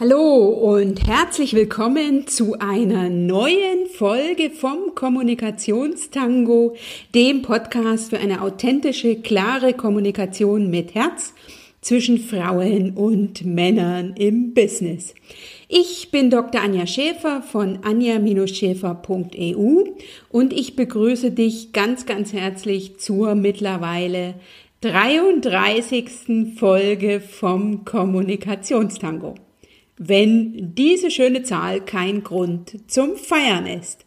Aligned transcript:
Hallo 0.00 0.46
und 0.46 1.06
herzlich 1.06 1.52
willkommen 1.52 2.26
zu 2.26 2.58
einer 2.58 3.10
neuen 3.10 3.86
Folge 3.86 4.48
vom 4.48 4.94
Kommunikationstango, 4.94 6.74
dem 7.14 7.42
Podcast 7.42 8.08
für 8.08 8.18
eine 8.18 8.40
authentische, 8.40 9.16
klare 9.16 9.74
Kommunikation 9.74 10.70
mit 10.70 10.94
Herz 10.94 11.34
zwischen 11.82 12.16
Frauen 12.16 12.92
und 12.92 13.44
Männern 13.44 14.14
im 14.16 14.54
Business. 14.54 15.14
Ich 15.68 16.10
bin 16.10 16.30
Dr. 16.30 16.62
Anja 16.62 16.86
Schäfer 16.86 17.42
von 17.42 17.80
anja-schäfer.eu 17.82 19.84
und 20.30 20.52
ich 20.54 20.76
begrüße 20.76 21.32
dich 21.32 21.74
ganz, 21.74 22.06
ganz 22.06 22.32
herzlich 22.32 22.96
zur 22.96 23.34
mittlerweile 23.34 24.36
33. 24.80 26.54
Folge 26.56 27.20
vom 27.20 27.84
Kommunikationstango 27.84 29.34
wenn 30.00 30.74
diese 30.74 31.10
schöne 31.10 31.42
Zahl 31.42 31.82
kein 31.82 32.24
Grund 32.24 32.90
zum 32.90 33.16
Feiern 33.16 33.66
ist. 33.66 34.06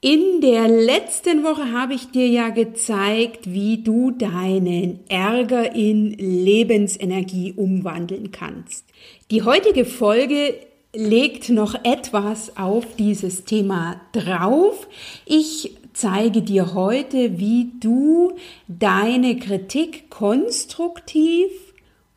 In 0.00 0.40
der 0.40 0.68
letzten 0.68 1.42
Woche 1.42 1.72
habe 1.72 1.94
ich 1.94 2.12
dir 2.12 2.28
ja 2.28 2.50
gezeigt, 2.50 3.52
wie 3.52 3.82
du 3.82 4.12
deinen 4.12 5.00
Ärger 5.08 5.74
in 5.74 6.12
Lebensenergie 6.12 7.52
umwandeln 7.54 8.30
kannst. 8.30 8.86
Die 9.32 9.42
heutige 9.42 9.84
Folge 9.84 10.54
legt 10.94 11.50
noch 11.50 11.74
etwas 11.84 12.56
auf 12.56 12.94
dieses 12.96 13.44
Thema 13.44 14.00
drauf. 14.12 14.86
Ich 15.26 15.72
zeige 15.92 16.42
dir 16.42 16.72
heute, 16.74 17.38
wie 17.38 17.72
du 17.80 18.32
deine 18.68 19.38
Kritik 19.38 20.08
konstruktiv 20.08 21.50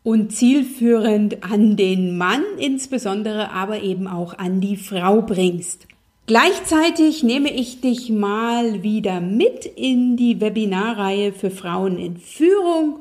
und 0.04 0.34
zielführend 0.34 1.44
an 1.44 1.76
den 1.76 2.18
Mann 2.18 2.44
insbesondere, 2.58 3.52
aber 3.52 3.82
eben 3.82 4.08
auch 4.08 4.38
an 4.38 4.60
die 4.60 4.78
Frau 4.78 5.22
bringst. 5.22 5.88
Gleichzeitig 6.26 7.24
nehme 7.24 7.52
ich 7.54 7.82
dich 7.82 8.10
mal 8.10 8.82
wieder 8.84 9.20
mit 9.20 9.66
in 9.66 10.16
die 10.16 10.40
Webinarreihe 10.40 11.34
für 11.34 11.52
Frauen 11.52 11.98
in 11.98 12.18
Führung 12.18 13.00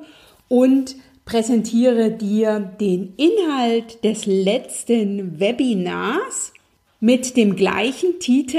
und 0.48 0.96
präsentiere 1.24 2.10
dir 2.10 2.58
den 2.58 3.14
Inhalt 3.16 4.02
des 4.02 4.26
letzten 4.26 5.38
Webinars 5.38 6.52
mit 6.98 7.36
dem 7.36 7.54
gleichen 7.54 8.18
Titel 8.18 8.58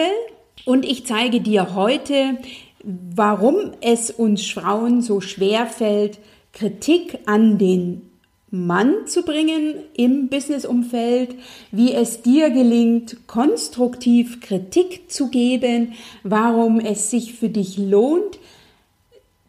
und 0.66 0.86
ich 0.86 1.06
zeige 1.06 1.42
dir 1.42 1.76
heute, 1.76 2.38
warum 2.84 3.72
es 3.82 4.12
uns 4.12 4.50
Frauen 4.50 5.02
so 5.02 5.20
schwer 5.20 5.66
fällt, 5.66 6.20
Kritik 6.54 7.20
an 7.26 7.58
den 7.58 8.13
Mann 8.54 9.08
zu 9.08 9.24
bringen 9.24 9.84
im 9.96 10.30
Businessumfeld, 10.30 11.36
wie 11.72 11.92
es 11.92 12.22
dir 12.22 12.52
gelingt, 12.52 13.26
konstruktiv 13.26 14.42
Kritik 14.42 15.10
zu 15.10 15.32
geben, 15.32 15.94
warum 16.22 16.80
es 16.80 17.10
sich 17.10 17.34
für 17.34 17.50
dich 17.50 17.80
lohnt, 17.80 18.38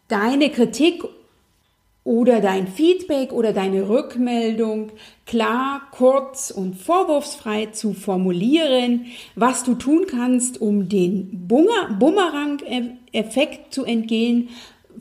deine 0.07 0.49
Kritik 0.49 1.03
oder 2.03 2.41
dein 2.41 2.67
Feedback 2.67 3.31
oder 3.31 3.53
deine 3.53 3.89
Rückmeldung 3.89 4.91
klar, 5.27 5.83
kurz 5.91 6.49
und 6.49 6.75
vorwurfsfrei 6.75 7.67
zu 7.67 7.93
formulieren, 7.93 9.05
was 9.35 9.63
du 9.63 9.75
tun 9.75 10.07
kannst, 10.09 10.59
um 10.59 10.89
den 10.89 11.47
Bumerang-Effekt 11.47 13.71
zu 13.71 13.85
entgehen, 13.85 14.49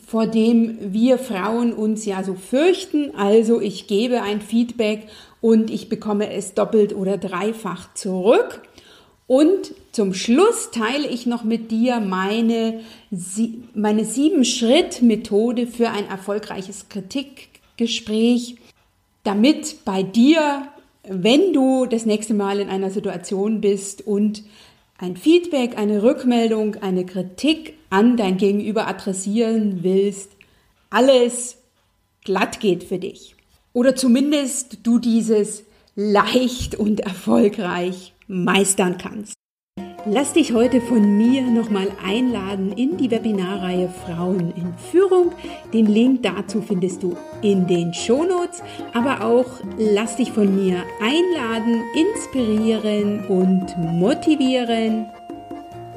vor 0.06 0.26
dem 0.26 0.78
wir 0.92 1.18
Frauen 1.18 1.72
uns 1.72 2.04
ja 2.04 2.22
so 2.22 2.34
fürchten. 2.34 3.14
Also 3.16 3.60
ich 3.60 3.86
gebe 3.86 4.22
ein 4.22 4.40
Feedback 4.40 5.08
und 5.40 5.70
ich 5.70 5.88
bekomme 5.88 6.32
es 6.32 6.54
doppelt 6.54 6.94
oder 6.94 7.18
dreifach 7.18 7.92
zurück. 7.94 8.62
Und 9.26 9.74
zum 9.92 10.12
Schluss 10.12 10.70
teile 10.70 11.08
ich 11.08 11.24
noch 11.24 11.44
mit 11.44 11.70
dir 11.70 12.00
meine, 12.00 12.80
meine 13.74 14.04
Sieben-Schritt-Methode 14.04 15.66
für 15.66 15.90
ein 15.90 16.06
erfolgreiches 16.08 16.88
Kritikgespräch, 16.90 18.56
damit 19.22 19.84
bei 19.84 20.02
dir, 20.02 20.68
wenn 21.08 21.52
du 21.54 21.86
das 21.86 22.04
nächste 22.04 22.34
Mal 22.34 22.60
in 22.60 22.68
einer 22.68 22.90
Situation 22.90 23.62
bist 23.62 24.06
und 24.06 24.42
ein 24.98 25.16
Feedback, 25.16 25.76
eine 25.76 26.02
Rückmeldung, 26.02 26.76
eine 26.76 27.04
Kritik 27.04 27.74
an 27.90 28.16
dein 28.16 28.36
Gegenüber 28.36 28.86
adressieren 28.86 29.82
willst, 29.82 30.32
alles 30.90 31.58
glatt 32.24 32.60
geht 32.60 32.84
für 32.84 32.98
dich. 32.98 33.34
Oder 33.72 33.96
zumindest 33.96 34.78
du 34.84 34.98
dieses 34.98 35.64
leicht 35.96 36.74
und 36.76 37.00
erfolgreich 37.00 38.14
meistern 38.26 38.98
kannst. 38.98 39.34
Lass 40.06 40.34
dich 40.34 40.52
heute 40.52 40.82
von 40.82 41.16
mir 41.16 41.40
nochmal 41.40 41.90
einladen 42.04 42.72
in 42.72 42.98
die 42.98 43.10
Webinarreihe 43.10 43.88
Frauen 43.88 44.52
in 44.54 44.74
Führung. 44.76 45.32
Den 45.72 45.86
Link 45.86 46.22
dazu 46.22 46.60
findest 46.60 47.02
du 47.02 47.16
in 47.40 47.66
den 47.66 47.94
Shownotes. 47.94 48.62
Aber 48.92 49.24
auch 49.24 49.46
lass 49.78 50.16
dich 50.16 50.30
von 50.30 50.54
mir 50.54 50.82
einladen, 51.00 51.82
inspirieren 51.94 53.24
und 53.28 53.74
motivieren. 53.78 55.06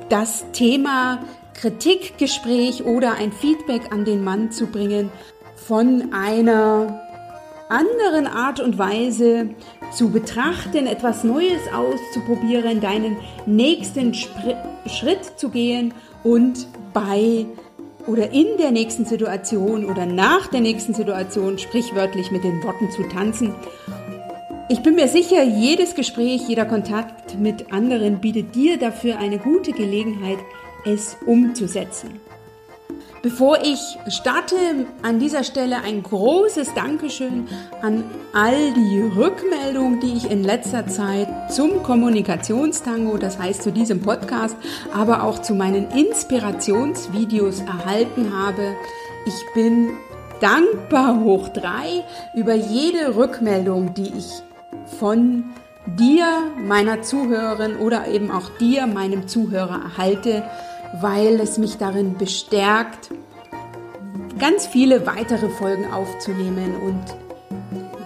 Das 0.08 0.46
Thema 0.54 1.20
Kritikgespräch 1.54 2.86
oder 2.86 3.16
ein 3.16 3.34
Feedback 3.34 3.92
an 3.92 4.06
den 4.06 4.24
Mann 4.24 4.54
zu 4.54 4.68
bringen 4.68 5.12
von 5.58 6.14
einer 6.14 7.07
anderen 7.70 8.28
Art 8.28 8.60
und 8.60 8.78
Weise 8.78 9.50
zu 9.92 10.10
betrachten, 10.10 10.88
etwas 10.88 11.24
Neues 11.24 11.62
auszuprobieren, 11.74 12.82
deinen 12.82 13.18
nächsten 13.46 14.14
Spr 14.14 14.56
Schritt 14.88 15.38
zu 15.38 15.50
gehen 15.50 15.94
und 16.24 16.68
bei 16.94 17.46
oder 18.06 18.32
in 18.32 18.58
der 18.58 18.72
nächsten 18.72 19.04
Situation 19.06 19.86
oder 19.86 20.06
nach 20.06 20.48
der 20.48 20.62
nächsten 20.62 20.94
Situation 20.94 21.58
sprichwörtlich 21.58 22.32
mit 22.32 22.46
den 22.46 22.64
Worten 22.64 22.90
zu 22.90 23.04
tanzen. 23.04 23.54
Ich 24.70 24.82
bin 24.82 24.96
mir 24.96 25.10
sicher, 25.10 25.44
jedes 25.44 25.94
Gespräch, 25.94 26.48
jeder 26.48 26.66
Kontakt 26.66 27.38
mit 27.38 27.72
anderen 27.74 28.20
bietet 28.20 28.56
dir 28.56 28.78
dafür 28.78 29.18
eine 29.18 29.40
gute 29.40 29.74
Gelegenheit, 29.74 30.40
es 30.86 31.18
umzusetzen. 31.26 32.22
Bevor 33.30 33.58
ich 33.62 34.00
starte, 34.08 34.56
an 35.02 35.20
dieser 35.20 35.44
Stelle 35.44 35.82
ein 35.84 36.02
großes 36.02 36.74
Dankeschön 36.76 37.46
an 37.82 38.06
all 38.34 38.72
die 38.74 39.02
Rückmeldungen, 39.02 40.00
die 40.00 40.14
ich 40.14 40.32
in 40.32 40.46
letzter 40.46 40.88
Zeit 40.88 41.28
zum 41.52 41.84
Kommunikationstango, 41.84 43.18
das 43.18 43.38
heißt 43.38 43.64
zu 43.64 43.74
diesem 43.74 44.02
Podcast, 44.02 44.56
aber 44.94 45.24
auch 45.24 45.40
zu 45.40 45.56
meinen 45.56 45.92
Inspirationsvideos 45.92 47.64
erhalten 47.64 48.32
habe. 48.32 48.78
Ich 49.26 49.54
bin 49.54 49.90
dankbar 50.40 51.20
hoch 51.22 51.50
drei 51.50 52.06
über 52.34 52.54
jede 52.54 53.18
Rückmeldung, 53.18 53.94
die 53.94 54.14
ich 54.18 54.42
von 54.98 55.44
dir, 56.00 56.26
meiner 56.66 57.02
Zuhörerin 57.02 57.76
oder 57.76 58.08
eben 58.08 58.32
auch 58.32 58.50
dir, 58.58 58.88
meinem 58.88 59.28
Zuhörer 59.28 59.82
erhalte 59.84 60.44
weil 61.02 61.40
es 61.40 61.58
mich 61.58 61.78
darin 61.78 62.18
bestärkt, 62.18 63.10
ganz 64.40 64.68
viele 64.68 65.06
weitere 65.06 65.50
Folgen 65.50 65.92
aufzunehmen 65.92 66.76
und 66.76 67.04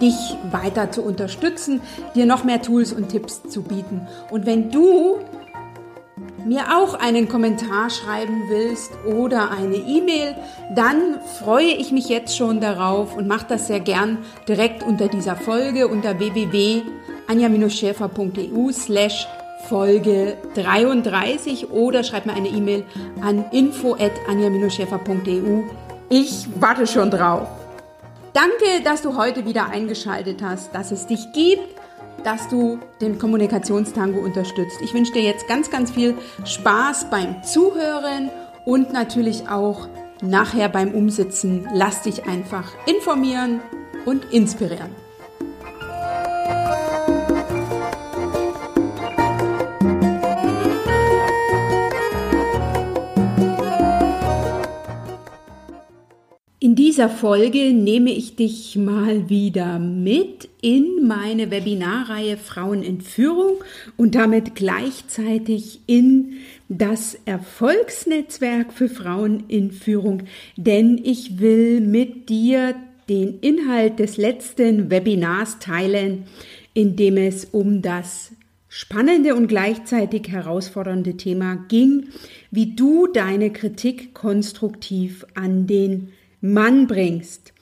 dich 0.00 0.16
weiter 0.50 0.90
zu 0.90 1.02
unterstützen, 1.02 1.80
dir 2.14 2.26
noch 2.26 2.44
mehr 2.44 2.60
Tools 2.60 2.92
und 2.92 3.08
Tipps 3.08 3.42
zu 3.48 3.62
bieten. 3.62 4.06
Und 4.30 4.46
wenn 4.46 4.70
du 4.70 5.18
mir 6.44 6.76
auch 6.76 6.94
einen 6.94 7.28
Kommentar 7.28 7.88
schreiben 7.90 8.48
willst 8.48 8.90
oder 9.06 9.52
eine 9.52 9.76
E-Mail, 9.76 10.34
dann 10.74 11.20
freue 11.40 11.72
ich 11.72 11.92
mich 11.92 12.08
jetzt 12.08 12.36
schon 12.36 12.60
darauf 12.60 13.16
und 13.16 13.28
mache 13.28 13.46
das 13.48 13.68
sehr 13.68 13.80
gern 13.80 14.18
direkt 14.48 14.82
unter 14.82 15.06
dieser 15.08 15.36
Folge 15.36 15.86
unter 15.86 16.18
www.anja-schäfer.eu 16.18 18.72
slash 18.72 19.28
Folge 19.68 20.36
33 20.54 21.70
oder 21.70 22.02
schreib 22.04 22.26
mir 22.26 22.34
eine 22.34 22.48
E-Mail 22.48 22.84
an 23.20 23.44
info@anja-schäfer.eu. 23.52 25.62
Ich 26.08 26.48
warte 26.60 26.86
schon 26.86 27.10
drauf. 27.10 27.48
Danke, 28.32 28.82
dass 28.84 29.02
du 29.02 29.16
heute 29.16 29.44
wieder 29.46 29.68
eingeschaltet 29.68 30.42
hast, 30.42 30.74
dass 30.74 30.90
es 30.90 31.06
dich 31.06 31.32
gibt, 31.32 31.68
dass 32.24 32.48
du 32.48 32.78
den 33.00 33.18
Kommunikationstango 33.18 34.20
unterstützt. 34.20 34.80
Ich 34.82 34.94
wünsche 34.94 35.12
dir 35.12 35.22
jetzt 35.22 35.48
ganz, 35.48 35.70
ganz 35.70 35.90
viel 35.90 36.16
Spaß 36.44 37.10
beim 37.10 37.42
Zuhören 37.42 38.30
und 38.64 38.92
natürlich 38.92 39.48
auch 39.48 39.88
nachher 40.22 40.68
beim 40.68 40.94
Umsitzen. 40.94 41.68
Lass 41.74 42.02
dich 42.02 42.26
einfach 42.26 42.70
informieren 42.86 43.60
und 44.04 44.32
inspirieren. 44.32 45.01
Dieser 56.76 57.08
Folge 57.08 57.72
nehme 57.72 58.12
ich 58.12 58.36
dich 58.36 58.76
mal 58.76 59.28
wieder 59.28 59.80
mit 59.80 60.48
in 60.60 61.08
meine 61.08 61.50
Webinarreihe 61.50 62.36
Frauen 62.36 62.84
in 62.84 63.00
Führung 63.00 63.56
und 63.96 64.14
damit 64.14 64.54
gleichzeitig 64.54 65.80
in 65.88 66.34
das 66.68 67.18
Erfolgsnetzwerk 67.24 68.72
für 68.72 68.88
Frauen 68.88 69.42
in 69.48 69.72
Führung, 69.72 70.22
denn 70.56 71.00
ich 71.02 71.40
will 71.40 71.80
mit 71.80 72.28
dir 72.28 72.76
den 73.08 73.40
Inhalt 73.40 73.98
des 73.98 74.16
letzten 74.16 74.88
Webinars 74.88 75.58
teilen, 75.58 76.26
in 76.74 76.94
dem 76.94 77.16
es 77.16 77.44
um 77.44 77.82
das 77.82 78.30
spannende 78.68 79.34
und 79.34 79.48
gleichzeitig 79.48 80.28
herausfordernde 80.28 81.16
Thema 81.16 81.56
ging, 81.68 82.06
wie 82.52 82.76
du 82.76 83.08
deine 83.08 83.50
Kritik 83.50 84.14
konstruktiv 84.14 85.26
an 85.34 85.66
den 85.66 86.12
Mann 86.42 86.86
bringst. 86.86 87.54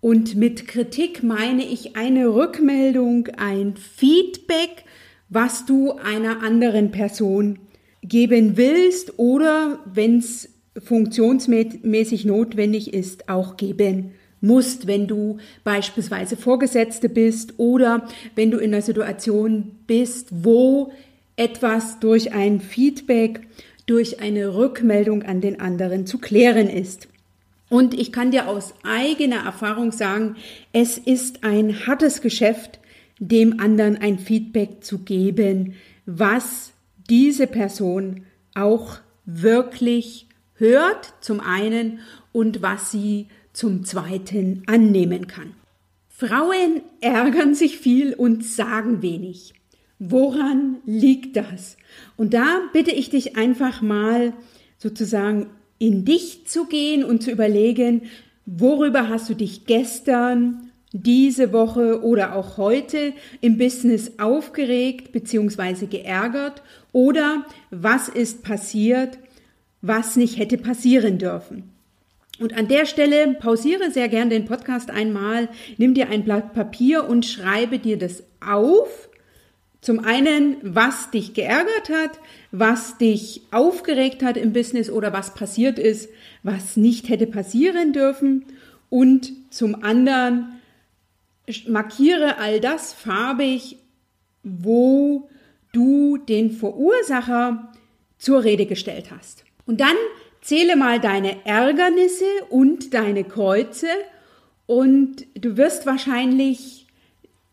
Und 0.00 0.34
mit 0.34 0.66
Kritik 0.66 1.22
meine 1.22 1.64
ich 1.64 1.96
eine 1.96 2.34
Rückmeldung, 2.34 3.28
ein 3.36 3.76
Feedback, 3.76 4.84
was 5.28 5.64
du 5.64 5.92
einer 5.92 6.42
anderen 6.42 6.90
Person 6.90 7.60
geben 8.02 8.56
willst 8.56 9.18
oder, 9.18 9.78
wenn 9.86 10.18
es 10.18 10.48
funktionsmäßig 10.82 12.24
notwendig 12.24 12.92
ist, 12.92 13.28
auch 13.28 13.56
geben 13.56 14.12
musst, 14.40 14.86
wenn 14.86 15.06
du 15.06 15.36
beispielsweise 15.64 16.36
Vorgesetzte 16.36 17.08
bist 17.08 17.54
oder 17.58 18.08
wenn 18.34 18.50
du 18.50 18.58
in 18.58 18.72
einer 18.72 18.82
Situation 18.82 19.72
bist, 19.86 20.28
wo 20.30 20.92
etwas 21.36 22.00
durch 22.00 22.32
ein 22.32 22.60
Feedback, 22.60 23.42
durch 23.86 24.20
eine 24.20 24.54
Rückmeldung 24.54 25.22
an 25.22 25.40
den 25.40 25.60
anderen 25.60 26.06
zu 26.06 26.18
klären 26.18 26.68
ist. 26.68 27.06
Und 27.70 27.94
ich 27.94 28.12
kann 28.12 28.32
dir 28.32 28.48
aus 28.48 28.74
eigener 28.82 29.44
Erfahrung 29.44 29.92
sagen, 29.92 30.36
es 30.72 30.98
ist 30.98 31.44
ein 31.44 31.86
hartes 31.86 32.20
Geschäft, 32.20 32.80
dem 33.20 33.60
anderen 33.60 33.96
ein 33.96 34.18
Feedback 34.18 34.82
zu 34.84 34.98
geben, 34.98 35.74
was 36.04 36.72
diese 37.08 37.46
Person 37.46 38.26
auch 38.54 38.98
wirklich 39.24 40.26
hört, 40.54 41.14
zum 41.20 41.40
einen, 41.40 42.00
und 42.32 42.62
was 42.62 42.90
sie 42.90 43.26
zum 43.52 43.84
zweiten 43.84 44.62
annehmen 44.66 45.26
kann. 45.26 45.54
Frauen 46.08 46.82
ärgern 47.00 47.54
sich 47.54 47.78
viel 47.78 48.14
und 48.14 48.44
sagen 48.44 49.00
wenig. 49.02 49.54
Woran 49.98 50.76
liegt 50.86 51.36
das? 51.36 51.76
Und 52.16 52.34
da 52.34 52.60
bitte 52.72 52.90
ich 52.90 53.10
dich 53.10 53.36
einfach 53.36 53.80
mal 53.82 54.32
sozusagen 54.78 55.46
in 55.80 56.04
dich 56.04 56.46
zu 56.46 56.66
gehen 56.66 57.02
und 57.02 57.24
zu 57.24 57.32
überlegen, 57.32 58.02
worüber 58.46 59.08
hast 59.08 59.28
du 59.28 59.34
dich 59.34 59.64
gestern, 59.64 60.70
diese 60.92 61.52
Woche 61.52 62.02
oder 62.02 62.34
auch 62.34 62.56
heute 62.56 63.12
im 63.40 63.58
Business 63.58 64.12
aufgeregt 64.18 65.12
bzw. 65.12 65.86
geärgert 65.86 66.62
oder 66.92 67.46
was 67.70 68.08
ist 68.08 68.42
passiert, 68.42 69.18
was 69.82 70.16
nicht 70.16 70.38
hätte 70.38 70.58
passieren 70.58 71.18
dürfen. 71.18 71.70
Und 72.40 72.56
an 72.56 72.68
der 72.68 72.86
Stelle 72.86 73.34
pausiere 73.34 73.90
sehr 73.90 74.08
gern 74.08 74.30
den 74.30 74.46
Podcast 74.46 74.90
einmal, 74.90 75.48
nimm 75.76 75.94
dir 75.94 76.08
ein 76.08 76.24
Blatt 76.24 76.54
Papier 76.54 77.08
und 77.08 77.24
schreibe 77.24 77.78
dir 77.78 77.98
das 77.98 78.24
auf 78.40 79.09
zum 79.80 80.00
einen, 80.00 80.56
was 80.62 81.10
dich 81.10 81.32
geärgert 81.32 81.88
hat, 81.88 82.18
was 82.52 82.98
dich 82.98 83.42
aufgeregt 83.50 84.22
hat 84.22 84.36
im 84.36 84.52
Business 84.52 84.90
oder 84.90 85.12
was 85.12 85.34
passiert 85.34 85.78
ist, 85.78 86.10
was 86.42 86.76
nicht 86.76 87.08
hätte 87.08 87.26
passieren 87.26 87.92
dürfen. 87.92 88.44
Und 88.90 89.32
zum 89.50 89.82
anderen, 89.82 90.60
markiere 91.66 92.38
all 92.38 92.60
das 92.60 92.92
farbig, 92.92 93.78
wo 94.42 95.28
du 95.72 96.18
den 96.18 96.50
Verursacher 96.50 97.72
zur 98.18 98.44
Rede 98.44 98.66
gestellt 98.66 99.10
hast. 99.10 99.44
Und 99.66 99.80
dann 99.80 99.96
zähle 100.42 100.76
mal 100.76 101.00
deine 101.00 101.46
Ärgernisse 101.46 102.24
und 102.48 102.92
deine 102.94 103.24
Kreuze 103.24 103.88
und 104.66 105.26
du 105.34 105.56
wirst 105.56 105.86
wahrscheinlich 105.86 106.79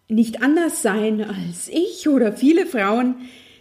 nicht 0.10 0.42
anders 0.42 0.82
sein 0.82 1.22
als 1.22 1.70
ich 1.70 2.08
oder 2.08 2.34
viele 2.34 2.66
Frauen, 2.66 3.16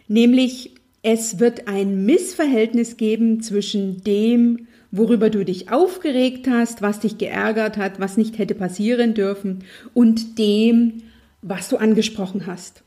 nämlich 0.08 0.72
es 1.02 1.38
wird 1.38 1.68
ein 1.68 2.04
Missverhältnis 2.04 2.96
geben 2.96 3.40
zwischen 3.40 4.02
dem, 4.02 4.66
worüber 4.90 5.30
du 5.30 5.44
dich 5.44 5.70
aufgeregt 5.70 6.48
hast, 6.48 6.82
was 6.82 7.00
dich 7.00 7.18
geärgert 7.18 7.76
hat, 7.76 8.00
was 8.00 8.16
nicht 8.16 8.38
hätte 8.38 8.54
passieren 8.54 9.14
dürfen, 9.14 9.64
und 9.94 10.38
dem, 10.38 11.02
was 11.42 11.68
du 11.68 11.76
angesprochen 11.76 12.46
hast. 12.46 12.82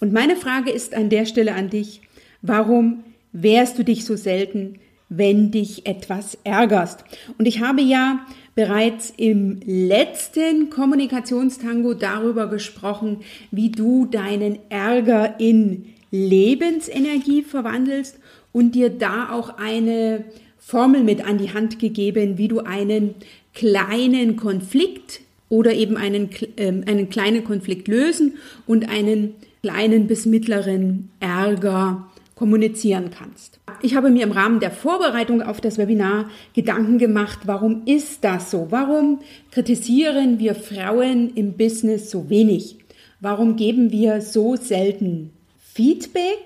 Und 0.00 0.12
meine 0.12 0.36
Frage 0.36 0.70
ist 0.70 0.94
an 0.94 1.10
der 1.10 1.26
Stelle 1.26 1.54
an 1.54 1.70
dich, 1.70 2.00
warum 2.40 3.04
wehrst 3.32 3.78
du 3.78 3.84
dich 3.84 4.04
so 4.04 4.16
selten, 4.16 4.78
wenn 5.08 5.50
dich 5.50 5.86
etwas 5.86 6.38
ärgerst? 6.44 7.04
Und 7.38 7.46
ich 7.46 7.60
habe 7.60 7.82
ja 7.82 8.26
bereits 8.54 9.12
im 9.16 9.60
letzten 9.64 10.70
Kommunikationstango 10.70 11.94
darüber 11.94 12.48
gesprochen, 12.48 13.18
wie 13.50 13.70
du 13.70 14.06
deinen 14.06 14.58
Ärger 14.68 15.40
in 15.40 15.86
Lebensenergie 16.10 17.42
verwandelst 17.42 18.18
und 18.52 18.74
dir 18.74 18.90
da 18.90 19.30
auch 19.30 19.56
eine 19.56 20.24
Formel 20.58 21.02
mit 21.02 21.26
an 21.26 21.38
die 21.38 21.52
Hand 21.54 21.78
gegeben, 21.78 22.38
wie 22.38 22.48
du 22.48 22.60
einen 22.60 23.14
kleinen 23.54 24.36
Konflikt 24.36 25.20
oder 25.48 25.72
eben 25.72 25.96
einen, 25.96 26.30
äh, 26.56 26.68
einen 26.68 27.08
kleinen 27.08 27.44
Konflikt 27.44 27.88
lösen 27.88 28.34
und 28.66 28.88
einen 28.88 29.34
kleinen 29.62 30.06
bis 30.06 30.26
mittleren 30.26 31.10
Ärger 31.20 32.08
kommunizieren 32.34 33.10
kannst. 33.10 33.60
Ich 33.84 33.96
habe 33.96 34.10
mir 34.10 34.22
im 34.22 34.30
Rahmen 34.30 34.60
der 34.60 34.70
Vorbereitung 34.70 35.42
auf 35.42 35.60
das 35.60 35.76
Webinar 35.76 36.30
Gedanken 36.54 36.98
gemacht, 36.98 37.40
warum 37.46 37.82
ist 37.84 38.22
das 38.22 38.52
so? 38.52 38.68
Warum 38.70 39.18
kritisieren 39.50 40.38
wir 40.38 40.54
Frauen 40.54 41.34
im 41.34 41.56
Business 41.56 42.08
so 42.08 42.30
wenig? 42.30 42.78
Warum 43.18 43.56
geben 43.56 43.90
wir 43.90 44.20
so 44.20 44.54
selten 44.54 45.32
Feedback? 45.58 46.38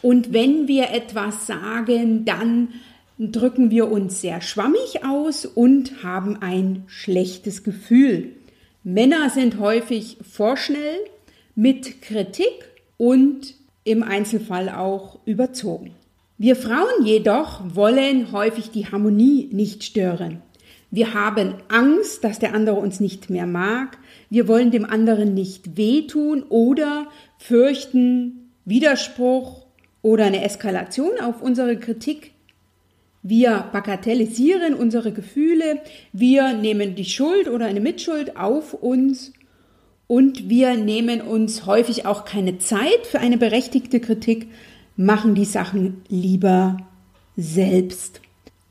Und 0.00 0.32
wenn 0.32 0.68
wir 0.68 0.88
etwas 0.90 1.46
sagen, 1.46 2.24
dann 2.24 2.68
drücken 3.18 3.70
wir 3.70 3.92
uns 3.92 4.22
sehr 4.22 4.40
schwammig 4.40 5.04
aus 5.04 5.44
und 5.44 6.02
haben 6.02 6.38
ein 6.40 6.84
schlechtes 6.86 7.62
Gefühl. 7.62 8.36
Männer 8.84 9.28
sind 9.28 9.58
häufig 9.58 10.16
vorschnell 10.22 10.96
mit 11.54 12.00
Kritik 12.00 12.64
und 12.96 13.54
im 13.84 14.02
Einzelfall 14.02 14.70
auch 14.70 15.18
überzogen. 15.26 15.94
Wir 16.42 16.56
Frauen 16.56 17.04
jedoch 17.04 17.60
wollen 17.74 18.32
häufig 18.32 18.70
die 18.70 18.86
Harmonie 18.86 19.50
nicht 19.52 19.84
stören. 19.84 20.40
Wir 20.90 21.12
haben 21.12 21.56
Angst, 21.68 22.24
dass 22.24 22.38
der 22.38 22.54
andere 22.54 22.76
uns 22.76 22.98
nicht 22.98 23.28
mehr 23.28 23.44
mag. 23.44 23.98
Wir 24.30 24.48
wollen 24.48 24.70
dem 24.70 24.86
anderen 24.86 25.34
nicht 25.34 25.76
wehtun 25.76 26.42
oder 26.48 27.08
fürchten 27.36 28.52
Widerspruch 28.64 29.66
oder 30.00 30.24
eine 30.24 30.42
Eskalation 30.42 31.20
auf 31.22 31.42
unsere 31.42 31.76
Kritik. 31.76 32.32
Wir 33.22 33.68
bagatellisieren 33.70 34.72
unsere 34.72 35.12
Gefühle. 35.12 35.82
Wir 36.14 36.54
nehmen 36.54 36.94
die 36.94 37.04
Schuld 37.04 37.50
oder 37.50 37.66
eine 37.66 37.80
Mitschuld 37.80 38.38
auf 38.38 38.72
uns 38.72 39.34
und 40.06 40.48
wir 40.48 40.74
nehmen 40.78 41.20
uns 41.20 41.66
häufig 41.66 42.06
auch 42.06 42.24
keine 42.24 42.56
Zeit 42.56 43.04
für 43.04 43.20
eine 43.20 43.36
berechtigte 43.36 44.00
Kritik, 44.00 44.48
machen 45.00 45.34
die 45.34 45.46
Sachen 45.46 46.02
lieber 46.08 46.76
selbst. 47.36 48.20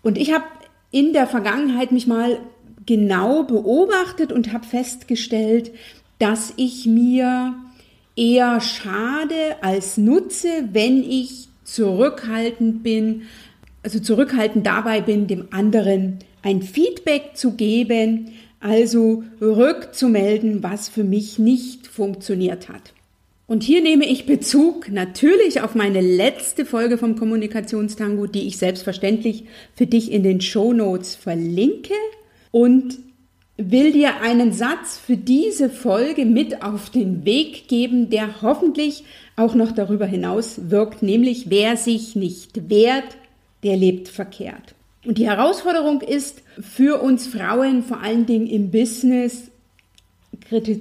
Und 0.03 0.15
ich 0.15 0.31
habe 0.31 0.45
in 0.91 1.11
der 1.11 1.25
Vergangenheit 1.25 1.91
mich 1.91 2.05
mal 2.05 2.37
genau 2.85 3.43
beobachtet 3.43 4.31
und 4.31 4.53
habe 4.53 4.65
festgestellt, 4.65 5.71
dass 6.19 6.53
ich 6.55 6.85
mir 6.85 7.55
eher 8.15 8.61
schade 8.61 9.55
als 9.61 9.97
nutze, 9.97 10.49
wenn 10.71 11.03
ich 11.03 11.47
zurückhaltend 11.63 12.83
bin, 12.83 13.23
also 13.81 13.99
zurückhaltend 13.99 14.67
dabei 14.67 15.01
bin, 15.01 15.25
dem 15.25 15.47
anderen 15.51 16.19
ein 16.43 16.61
Feedback 16.61 17.31
zu 17.35 17.53
geben, 17.53 18.33
also 18.59 19.23
rückzumelden, 19.41 20.61
was 20.61 20.89
für 20.89 21.03
mich 21.03 21.39
nicht 21.39 21.87
funktioniert 21.87 22.69
hat. 22.69 22.93
Und 23.49 23.63
hier 23.63 23.81
nehme 23.81 24.05
ich 24.05 24.27
Bezug 24.27 24.91
natürlich 24.91 25.61
auf 25.61 25.73
meine 25.73 26.01
letzte 26.01 26.65
Folge 26.65 26.99
vom 26.99 27.15
Kommunikationstango, 27.15 28.27
die 28.27 28.45
ich 28.45 28.59
selbstverständlich 28.59 29.45
für 29.73 29.87
dich 29.87 30.11
in 30.11 30.21
den 30.21 30.39
Show 30.39 30.71
Notes 30.71 31.15
verlinke 31.15 31.95
und 32.51 32.99
will 33.57 33.91
dir 33.91 34.21
einen 34.21 34.53
Satz 34.53 34.99
für 35.03 35.17
diese 35.17 35.71
Folge 35.71 36.25
mit 36.25 36.61
auf 36.61 36.91
den 36.91 37.25
Weg 37.25 37.67
geben, 37.67 38.11
der 38.11 38.43
hoffentlich 38.43 39.03
auch 39.35 39.55
noch 39.55 39.71
darüber 39.71 40.05
hinaus 40.05 40.69
wirkt, 40.69 41.01
nämlich 41.01 41.49
wer 41.49 41.75
sich 41.75 42.15
nicht 42.15 42.69
wehrt, 42.69 43.17
der 43.63 43.77
lebt 43.77 44.09
verkehrt. 44.09 44.75
Und 45.07 45.17
die 45.17 45.27
Herausforderung 45.27 46.01
ist 46.01 46.43
für 46.61 47.01
uns 47.01 47.25
Frauen 47.25 47.81
vor 47.81 47.99
allen 48.01 48.27
Dingen 48.27 48.45
im 48.45 48.69
Business 48.69 49.48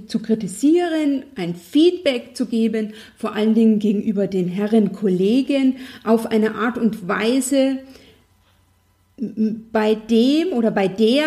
zu 0.07 0.19
kritisieren, 0.21 1.25
ein 1.37 1.55
Feedback 1.55 2.37
zu 2.37 2.47
geben, 2.47 2.95
vor 3.17 3.35
allen 3.35 3.55
Dingen 3.55 3.79
gegenüber 3.79 4.27
den 4.27 4.49
Herren 4.49 4.93
Kollegen 4.93 5.77
auf 6.05 6.27
eine 6.27 6.55
Art 6.55 6.79
und 6.79 7.07
Weise, 7.07 7.79
bei 9.73 9.95
dem 9.95 10.53
oder 10.53 10.71
bei 10.71 10.89
der 10.89 11.25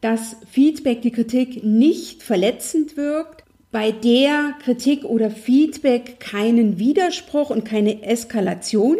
das 0.00 0.36
Feedback, 0.50 1.02
die 1.02 1.10
Kritik 1.10 1.64
nicht 1.64 2.22
verletzend 2.22 2.96
wirkt, 2.96 3.44
bei 3.72 3.90
der 3.90 4.54
Kritik 4.62 5.04
oder 5.04 5.30
Feedback 5.30 6.20
keinen 6.20 6.78
Widerspruch 6.78 7.50
und 7.50 7.64
keine 7.64 8.02
Eskalation 8.02 8.96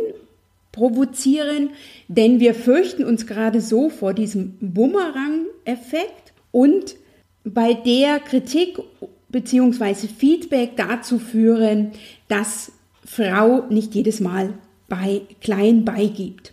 provozieren, 0.73 1.71
denn 2.09 2.41
wir 2.41 2.55
fürchten 2.55 3.05
uns 3.05 3.27
gerade 3.27 3.61
so 3.61 3.89
vor 3.89 4.13
diesem 4.13 4.59
Bumerang-Effekt 4.61 6.35
und 6.53 6.97
bei 7.47 7.75
der 7.75 8.19
Kritik 8.19 8.79
bzw. 9.29 10.09
Feedback 10.09 10.77
dazu 10.77 11.19
führen, 11.19 11.93
dass 12.29 12.73
Frau 13.05 13.65
nicht 13.71 13.95
jedes 13.95 14.21
Mal 14.21 14.55
bei 14.89 15.23
klein 15.41 15.85
beigibt. 15.85 16.53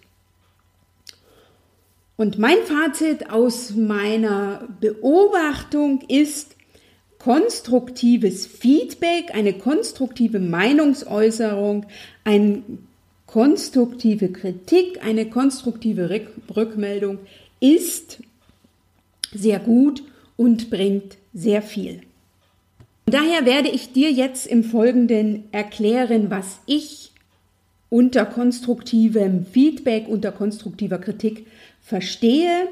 Und 2.15 2.37
mein 2.37 2.57
Fazit 2.63 3.31
aus 3.31 3.71
meiner 3.71 4.67
Beobachtung 4.79 6.01
ist, 6.07 6.55
konstruktives 7.17 8.45
Feedback, 8.45 9.33
eine 9.33 9.53
konstruktive 9.53 10.39
Meinungsäußerung, 10.39 11.85
eine 12.23 12.61
konstruktive 13.25 14.29
Kritik, 14.31 15.03
eine 15.03 15.27
konstruktive 15.29 16.21
Rückmeldung 16.55 17.19
ist 17.59 18.19
sehr 19.31 19.59
gut 19.59 20.03
und 20.43 20.69
bringt 20.69 21.15
sehr 21.33 21.61
viel. 21.61 22.01
daher 23.05 23.45
werde 23.45 23.69
ich 23.69 23.93
dir 23.93 24.11
jetzt 24.11 24.45
im 24.45 24.65
Folgenden 24.65 25.45
erklären, 25.53 26.29
was 26.29 26.59
ich 26.65 27.13
unter 27.89 28.25
konstruktivem 28.25 29.45
Feedback, 29.45 30.09
unter 30.09 30.33
konstruktiver 30.33 30.97
Kritik 30.97 31.47
verstehe. 31.81 32.67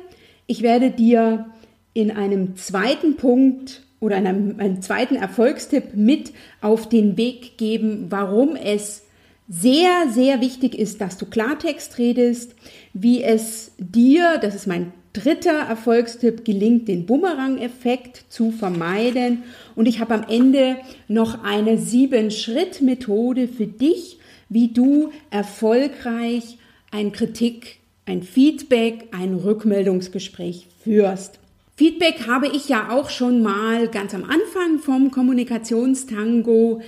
Ich 0.48 0.64
werde 0.64 0.92
dir 0.92 1.46
in 1.94 2.12
einem 2.12 2.58
zweiten 2.58 3.16
Punkt 3.16 3.84
oder 4.02 4.18
einem, 4.18 4.60
einem 4.60 4.82
zweiten 4.82 5.16
Erfolgstipp 5.16 5.96
mit 5.96 6.34
auf 6.60 6.90
den 6.90 7.16
Weg 7.16 7.58
geben, 7.58 8.08
warum 8.10 8.58
es 8.58 9.04
sehr, 9.48 10.10
sehr 10.10 10.42
wichtig 10.42 10.76
ist, 10.76 11.00
dass 11.00 11.18
du 11.18 11.26
Klartext 11.26 11.98
redest, 11.98 12.54
wie 12.94 13.24
es 13.24 13.72
dir, 13.78 14.38
das 14.42 14.56
ist 14.56 14.68
mein 14.68 14.94
dritter 15.14 15.60
Erfolgstipp, 15.60 16.46
gelingt, 16.46 16.88
den 16.88 17.06
Bumerang-Effekt 17.06 18.26
zu 18.30 18.52
vermeiden. 18.52 19.44
Und 19.76 19.88
ich 19.88 20.00
habe 20.00 20.14
am 20.14 20.26
Ende 20.30 20.78
noch 21.08 21.44
eine 21.44 21.78
Sieben-Schritt-Methode 21.78 23.48
für 23.48 23.68
dich, 23.68 24.20
wie 24.50 24.70
du 24.70 25.12
erfolgreich 25.30 26.58
ein 26.92 27.12
Kritik 27.12 27.82
ein 28.06 28.24
Feedback, 28.24 29.08
ein 29.12 29.36
Rückmeldungsgespräch 29.36 30.68
führst. 30.84 31.40
Feedback 31.78 32.28
habe 32.28 32.48
ich 32.48 32.68
ja 32.70 32.90
auch 32.92 33.10
schon 33.10 33.42
mal 33.42 33.88
ganz 33.88 34.14
am 34.14 34.24
Anfang 34.24 34.80
vom 34.80 35.12
Kommunikationstango 35.12 36.82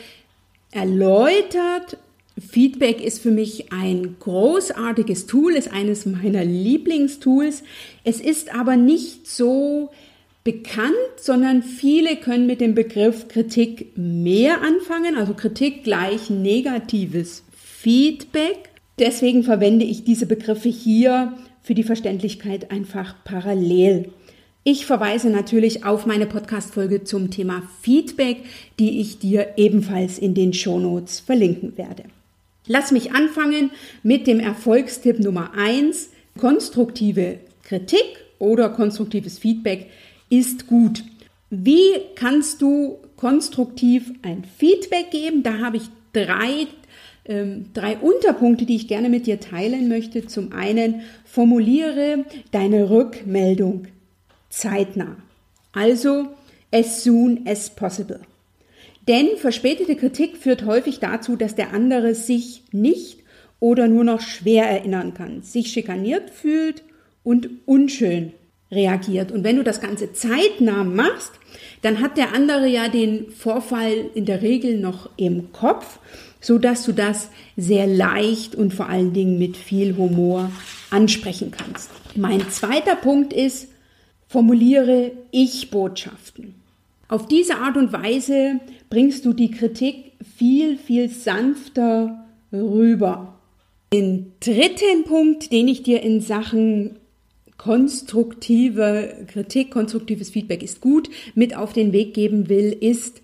erläutert. 0.71 1.97
Feedback 2.39 2.99
ist 3.01 3.21
für 3.21 3.31
mich 3.31 3.71
ein 3.71 4.15
großartiges 4.19 5.27
Tool, 5.27 5.53
ist 5.53 5.71
eines 5.71 6.05
meiner 6.05 6.43
Lieblingstools. 6.43 7.63
Es 8.03 8.19
ist 8.19 8.53
aber 8.53 8.75
nicht 8.75 9.27
so 9.27 9.91
bekannt, 10.43 10.93
sondern 11.17 11.61
viele 11.61 12.15
können 12.15 12.47
mit 12.47 12.59
dem 12.59 12.73
Begriff 12.73 13.27
Kritik 13.27 13.97
mehr 13.97 14.61
anfangen, 14.61 15.15
also 15.15 15.33
Kritik 15.33 15.83
gleich 15.83 16.29
negatives 16.29 17.43
Feedback. 17.55 18.69
Deswegen 18.99 19.43
verwende 19.43 19.85
ich 19.85 20.03
diese 20.03 20.25
Begriffe 20.25 20.69
hier 20.69 21.33
für 21.61 21.75
die 21.75 21.83
Verständlichkeit 21.83 22.71
einfach 22.71 23.15
parallel. 23.23 24.09
Ich 24.63 24.85
verweise 24.85 25.29
natürlich 25.29 25.85
auf 25.85 26.05
meine 26.05 26.25
Podcast-Folge 26.25 27.03
zum 27.03 27.29
Thema 27.31 27.63
Feedback, 27.81 28.37
die 28.79 29.01
ich 29.01 29.19
dir 29.19 29.53
ebenfalls 29.57 30.17
in 30.17 30.33
den 30.33 30.53
Shownotes 30.53 31.19
verlinken 31.19 31.77
werde. 31.77 32.03
Lass 32.67 32.91
mich 32.91 33.11
anfangen 33.11 33.71
mit 34.03 34.27
dem 34.27 34.39
Erfolgstipp 34.39 35.19
Nummer 35.19 35.51
eins: 35.55 36.09
Konstruktive 36.37 37.39
Kritik 37.63 38.17
oder 38.39 38.69
konstruktives 38.69 39.39
Feedback 39.39 39.89
ist 40.29 40.67
gut. 40.67 41.03
Wie 41.49 41.93
kannst 42.15 42.61
du 42.61 42.97
konstruktiv 43.15 44.11
ein 44.21 44.43
Feedback 44.57 45.11
geben? 45.11 45.43
Da 45.43 45.59
habe 45.59 45.77
ich 45.77 45.83
drei 46.13 46.67
ähm, 47.25 47.67
drei 47.73 47.97
Unterpunkte, 47.97 48.65
die 48.65 48.75
ich 48.75 48.87
gerne 48.87 49.09
mit 49.09 49.27
dir 49.27 49.39
teilen 49.39 49.87
möchte. 49.87 50.27
Zum 50.27 50.51
einen, 50.51 51.01
formuliere 51.25 52.25
deine 52.51 52.89
Rückmeldung 52.89 53.87
zeitnah. 54.49 55.15
Also 55.71 56.27
as 56.71 57.03
soon 57.03 57.47
as 57.47 57.69
possible. 57.69 58.19
Denn 59.07 59.37
verspätete 59.37 59.95
Kritik 59.95 60.37
führt 60.37 60.65
häufig 60.65 60.99
dazu, 60.99 61.35
dass 61.35 61.55
der 61.55 61.73
andere 61.73 62.15
sich 62.15 62.63
nicht 62.71 63.19
oder 63.59 63.87
nur 63.87 64.03
noch 64.03 64.21
schwer 64.21 64.65
erinnern 64.65 65.13
kann, 65.13 65.41
sich 65.41 65.67
schikaniert 65.67 66.29
fühlt 66.29 66.83
und 67.23 67.49
unschön 67.65 68.33
reagiert. 68.71 69.31
Und 69.31 69.43
wenn 69.43 69.57
du 69.57 69.63
das 69.63 69.81
Ganze 69.81 70.13
zeitnah 70.13 70.83
machst, 70.83 71.31
dann 71.81 72.01
hat 72.01 72.17
der 72.17 72.33
andere 72.33 72.67
ja 72.67 72.87
den 72.87 73.29
Vorfall 73.31 74.09
in 74.15 74.25
der 74.25 74.41
Regel 74.41 74.79
noch 74.79 75.09
im 75.17 75.51
Kopf 75.51 75.99
so 76.43 76.57
dass 76.57 76.83
du 76.83 76.91
das 76.91 77.29
sehr 77.55 77.87
leicht 77.87 78.53
und 78.53 78.73
vor 78.73 78.89
allen 78.89 79.13
Dingen 79.13 79.39
mit 79.39 79.57
viel 79.57 79.95
Humor 79.95 80.51
ansprechen 80.91 81.51
kannst. 81.51 81.89
Mein 82.15 82.47
zweiter 82.49 82.95
Punkt 82.95 83.33
ist, 83.33 83.69
formuliere 84.27 85.11
Ich-Botschaften. 85.31 86.55
Auf 87.07 87.27
diese 87.27 87.57
Art 87.57 87.77
und 87.77 87.93
Weise 87.93 88.59
bringst 88.93 89.25
du 89.25 89.33
die 89.33 89.49
Kritik 89.49 90.11
viel, 90.37 90.77
viel 90.77 91.09
sanfter 91.09 92.27
rüber. 92.51 93.39
Den 93.91 94.33
dritten 94.39 95.05
Punkt, 95.05 95.51
den 95.51 95.67
ich 95.67 95.81
dir 95.81 96.03
in 96.03 96.21
Sachen 96.21 96.97
konstruktive 97.57 99.25
Kritik, 99.27 99.71
konstruktives 99.71 100.29
Feedback 100.29 100.61
ist 100.61 100.79
gut, 100.79 101.09
mit 101.33 101.57
auf 101.57 101.73
den 101.73 101.91
Weg 101.91 102.13
geben 102.13 102.49
will, 102.49 102.71
ist, 102.71 103.23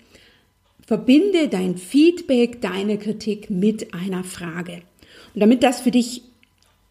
Verbinde 0.88 1.50
dein 1.50 1.78
Feedback, 1.78 2.62
deine 2.62 2.98
Kritik 2.98 3.52
mit 3.52 3.94
einer 3.94 4.24
Frage. 4.24 4.82
Und 5.36 5.42
damit 5.42 5.62
das 5.62 5.82
für 5.82 5.92
dich 5.92 6.24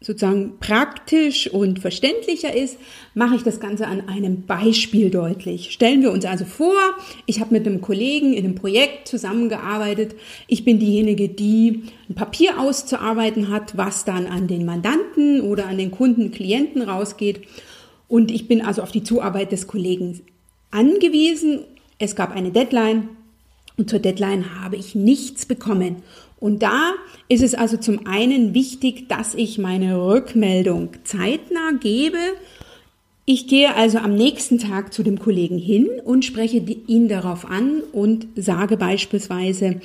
sozusagen 0.01 0.59
praktisch 0.59 1.51
und 1.51 1.79
verständlicher 1.79 2.55
ist, 2.55 2.77
mache 3.13 3.35
ich 3.35 3.43
das 3.43 3.59
Ganze 3.59 3.85
an 3.85 4.07
einem 4.07 4.43
Beispiel 4.43 5.09
deutlich. 5.09 5.71
Stellen 5.71 6.01
wir 6.01 6.11
uns 6.11 6.23
also 6.23 6.45
vor, 6.45 6.77
ich 7.25 7.41
habe 7.41 7.53
mit 7.53 7.67
einem 7.67 7.81
Kollegen 7.81 8.33
in 8.33 8.45
einem 8.45 8.55
Projekt 8.55 9.09
zusammengearbeitet. 9.09 10.15
Ich 10.47 10.63
bin 10.63 10.79
diejenige, 10.79 11.27
die 11.27 11.83
ein 12.09 12.15
Papier 12.15 12.59
auszuarbeiten 12.59 13.49
hat, 13.49 13.75
was 13.75 14.05
dann 14.05 14.25
an 14.27 14.47
den 14.47 14.65
Mandanten 14.65 15.41
oder 15.41 15.67
an 15.67 15.77
den 15.77 15.91
Kunden, 15.91 16.31
Klienten 16.31 16.81
rausgeht. 16.81 17.41
Und 18.07 18.31
ich 18.31 18.47
bin 18.47 18.61
also 18.61 18.81
auf 18.81 18.91
die 18.91 19.03
Zuarbeit 19.03 19.51
des 19.51 19.67
Kollegen 19.67 20.21
angewiesen. 20.71 21.65
Es 21.97 22.15
gab 22.15 22.33
eine 22.33 22.51
Deadline 22.51 23.09
und 23.79 23.89
zur 23.89 23.99
Deadline 23.99 24.61
habe 24.61 24.75
ich 24.75 24.95
nichts 24.95 25.45
bekommen. 25.45 26.03
Und 26.39 26.63
da 26.63 26.93
ist 27.27 27.43
es 27.43 27.53
also 27.53 27.77
zum 27.77 28.07
einen 28.07 28.53
wichtig, 28.53 29.09
dass 29.09 29.35
ich 29.35 29.57
meine 29.57 30.01
Rückmeldung 30.05 30.89
zeitnah 31.03 31.71
gebe. 31.79 32.17
Ich 33.25 33.47
gehe 33.47 33.75
also 33.75 33.99
am 33.99 34.15
nächsten 34.15 34.57
Tag 34.57 34.93
zu 34.93 35.03
dem 35.03 35.19
Kollegen 35.19 35.57
hin 35.57 35.87
und 36.03 36.25
spreche 36.25 36.57
ihn 36.57 37.09
darauf 37.09 37.45
an 37.45 37.81
und 37.91 38.27
sage 38.35 38.77
beispielsweise, 38.77 39.81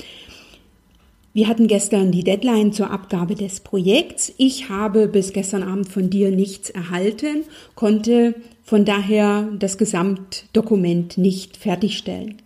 wir 1.35 1.49
hatten 1.49 1.67
gestern 1.67 2.13
die 2.13 2.23
Deadline 2.23 2.73
zur 2.73 2.93
Abgabe 2.93 3.35
des 3.35 3.59
Projekts. 3.59 4.33
Ich 4.39 4.69
habe 4.69 5.09
bis 5.09 5.33
gestern 5.33 5.65
Abend 5.65 5.89
von 5.89 6.09
dir 6.09 6.31
nichts 6.31 6.71
erhalten, 6.71 7.43
konnte 7.75 8.37
von 8.63 8.85
daher 8.85 9.49
das 9.59 9.77
Gesamtdokument 9.77 11.19
nicht 11.19 11.57
fertigstellen. 11.57 12.37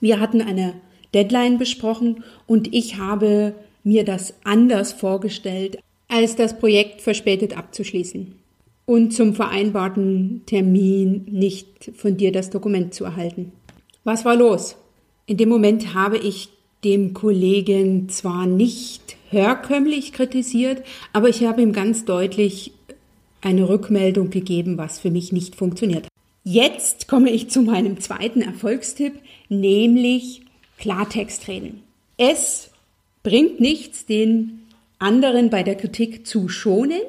Wir 0.00 0.20
hatten 0.20 0.42
eine 0.42 0.74
Deadline 1.14 1.58
besprochen 1.58 2.24
und 2.46 2.74
ich 2.74 2.96
habe 2.96 3.54
mir 3.84 4.04
das 4.04 4.34
anders 4.44 4.92
vorgestellt, 4.92 5.78
als 6.08 6.36
das 6.36 6.58
Projekt 6.58 7.00
verspätet 7.00 7.56
abzuschließen 7.56 8.34
und 8.86 9.12
zum 9.12 9.34
vereinbarten 9.34 10.42
Termin 10.46 11.26
nicht 11.30 11.92
von 11.94 12.16
dir 12.16 12.32
das 12.32 12.50
Dokument 12.50 12.94
zu 12.94 13.04
erhalten. 13.04 13.52
Was 14.04 14.24
war 14.24 14.36
los? 14.36 14.76
In 15.26 15.36
dem 15.36 15.50
Moment 15.50 15.94
habe 15.94 16.16
ich 16.16 16.48
dem 16.84 17.12
Kollegen 17.12 18.08
zwar 18.08 18.46
nicht 18.46 19.16
herkömmlich 19.28 20.12
kritisiert, 20.12 20.82
aber 21.12 21.28
ich 21.28 21.44
habe 21.44 21.60
ihm 21.60 21.72
ganz 21.72 22.04
deutlich 22.04 22.72
eine 23.42 23.68
Rückmeldung 23.68 24.30
gegeben, 24.30 24.78
was 24.78 24.98
für 24.98 25.10
mich 25.10 25.32
nicht 25.32 25.56
funktioniert. 25.56 26.08
Jetzt 26.44 27.08
komme 27.08 27.30
ich 27.30 27.50
zu 27.50 27.60
meinem 27.60 28.00
zweiten 28.00 28.40
Erfolgstipp, 28.40 29.12
nämlich 29.50 30.42
Klartext 30.78 31.48
reden. 31.48 31.82
Es 32.16 32.70
bringt 33.22 33.60
nichts, 33.60 34.06
den 34.06 34.60
anderen 34.98 35.50
bei 35.50 35.62
der 35.62 35.76
Kritik 35.76 36.26
zu 36.26 36.48
schonen, 36.48 37.00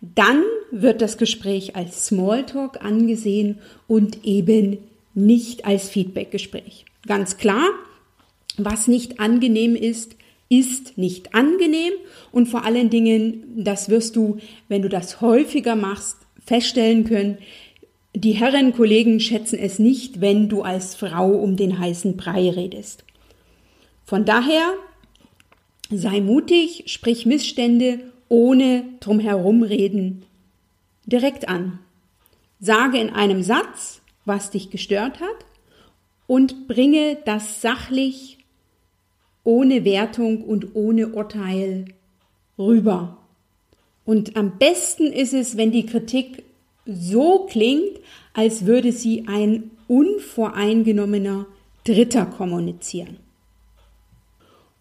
dann 0.00 0.42
wird 0.70 1.00
das 1.00 1.16
Gespräch 1.18 1.76
als 1.76 2.06
Smalltalk 2.06 2.84
angesehen 2.84 3.58
und 3.86 4.24
eben 4.24 4.78
nicht 5.14 5.64
als 5.64 5.88
Feedbackgespräch. 5.88 6.84
Ganz 7.06 7.36
klar, 7.36 7.68
was 8.56 8.88
nicht 8.88 9.20
angenehm 9.20 9.76
ist, 9.76 10.16
ist 10.48 10.96
nicht 10.96 11.34
angenehm 11.34 11.92
und 12.32 12.46
vor 12.46 12.64
allen 12.64 12.90
Dingen, 12.90 13.44
das 13.56 13.88
wirst 13.88 14.16
du, 14.16 14.38
wenn 14.68 14.82
du 14.82 14.88
das 14.88 15.20
häufiger 15.20 15.76
machst, 15.76 16.16
feststellen 16.44 17.04
können, 17.04 17.38
die 18.14 18.32
Herren 18.32 18.72
Kollegen 18.72 19.20
schätzen 19.20 19.58
es 19.58 19.78
nicht, 19.78 20.20
wenn 20.20 20.48
du 20.48 20.62
als 20.62 20.94
Frau 20.94 21.30
um 21.32 21.56
den 21.56 21.78
heißen 21.78 22.16
Brei 22.16 22.48
redest. 22.48 23.04
Von 24.06 24.24
daher 24.24 24.74
sei 25.90 26.20
mutig, 26.20 26.84
sprich 26.86 27.26
Missstände 27.26 28.12
ohne 28.28 28.84
drumherum 29.00 29.64
reden 29.64 30.24
direkt 31.06 31.48
an. 31.48 31.80
Sage 32.60 32.98
in 32.98 33.10
einem 33.10 33.42
Satz, 33.42 34.00
was 34.24 34.50
dich 34.50 34.70
gestört 34.70 35.20
hat 35.20 35.44
und 36.28 36.68
bringe 36.68 37.18
das 37.24 37.60
sachlich 37.60 38.38
ohne 39.42 39.84
Wertung 39.84 40.42
und 40.44 40.74
ohne 40.74 41.08
Urteil 41.08 41.86
rüber. 42.58 43.18
Und 44.04 44.36
am 44.36 44.58
besten 44.58 45.06
ist 45.12 45.34
es, 45.34 45.56
wenn 45.56 45.72
die 45.72 45.86
Kritik 45.86 46.44
so 46.84 47.46
klingt, 47.50 47.98
als 48.34 48.66
würde 48.66 48.92
sie 48.92 49.26
ein 49.26 49.72
unvoreingenommener 49.88 51.46
Dritter 51.84 52.26
kommunizieren. 52.26 53.25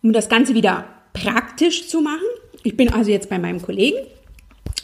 Um 0.05 0.13
das 0.13 0.29
Ganze 0.29 0.53
wieder 0.53 0.85
praktisch 1.13 1.87
zu 1.87 1.99
machen, 1.99 2.27
ich 2.61 2.77
bin 2.77 2.93
also 2.93 3.09
jetzt 3.09 3.27
bei 3.27 3.39
meinem 3.39 3.59
Kollegen, 3.59 3.97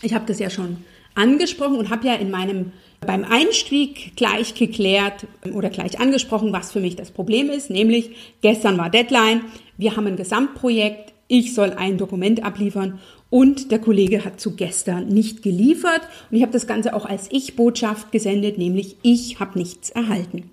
ich 0.02 0.16
habe 0.16 0.26
das 0.26 0.40
ja 0.40 0.50
schon 0.50 0.78
angesprochen 1.14 1.76
und 1.76 1.92
habe 1.92 2.08
ja 2.08 2.16
in 2.16 2.32
meinem 2.32 2.72
beim 3.02 3.24
Einstieg 3.24 4.16
gleich 4.16 4.56
geklärt 4.56 5.28
oder 5.54 5.70
gleich 5.70 6.00
angesprochen, 6.00 6.54
was 6.54 6.72
für 6.72 6.80
mich 6.80 6.96
das 6.96 7.12
Problem 7.12 7.52
ist, 7.52 7.70
nämlich 7.70 8.16
gestern 8.42 8.80
war 8.80 8.90
Deadline, 8.90 9.42
wir 9.78 9.96
haben 9.96 10.08
ein 10.08 10.16
Gesamtprojekt, 10.16 11.14
ich 11.28 11.54
soll 11.54 11.70
ein 11.74 12.00
Dokument 12.00 12.44
abliefern. 12.44 12.98
Und 13.30 13.70
der 13.70 13.78
Kollege 13.78 14.26
hat 14.26 14.42
zu 14.42 14.56
gestern 14.56 15.08
nicht 15.08 15.44
geliefert. 15.44 16.02
Und 16.30 16.38
ich 16.38 16.44
habe 16.44 16.52
das 16.52 16.68
Ganze 16.68 16.96
auch 16.96 17.06
als 17.06 17.32
Ich-Botschaft 17.32 18.12
gesendet, 18.12 18.58
nämlich 18.58 18.98
ich 19.04 19.40
habe 19.40 19.58
nichts 19.58 19.92
erhalten. 19.92 20.50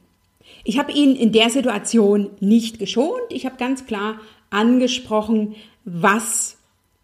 Ich 0.65 0.79
habe 0.79 0.93
ihn 0.93 1.17
in 1.17 1.33
der 1.33 1.49
Situation 1.49 2.29
nicht 2.41 2.79
geschont, 2.79 3.23
ich 3.31 3.47
habe 3.47 3.57
ganz 3.57 3.87
klar 3.87 4.21
angesprochen, 4.51 5.55
was 5.85 6.57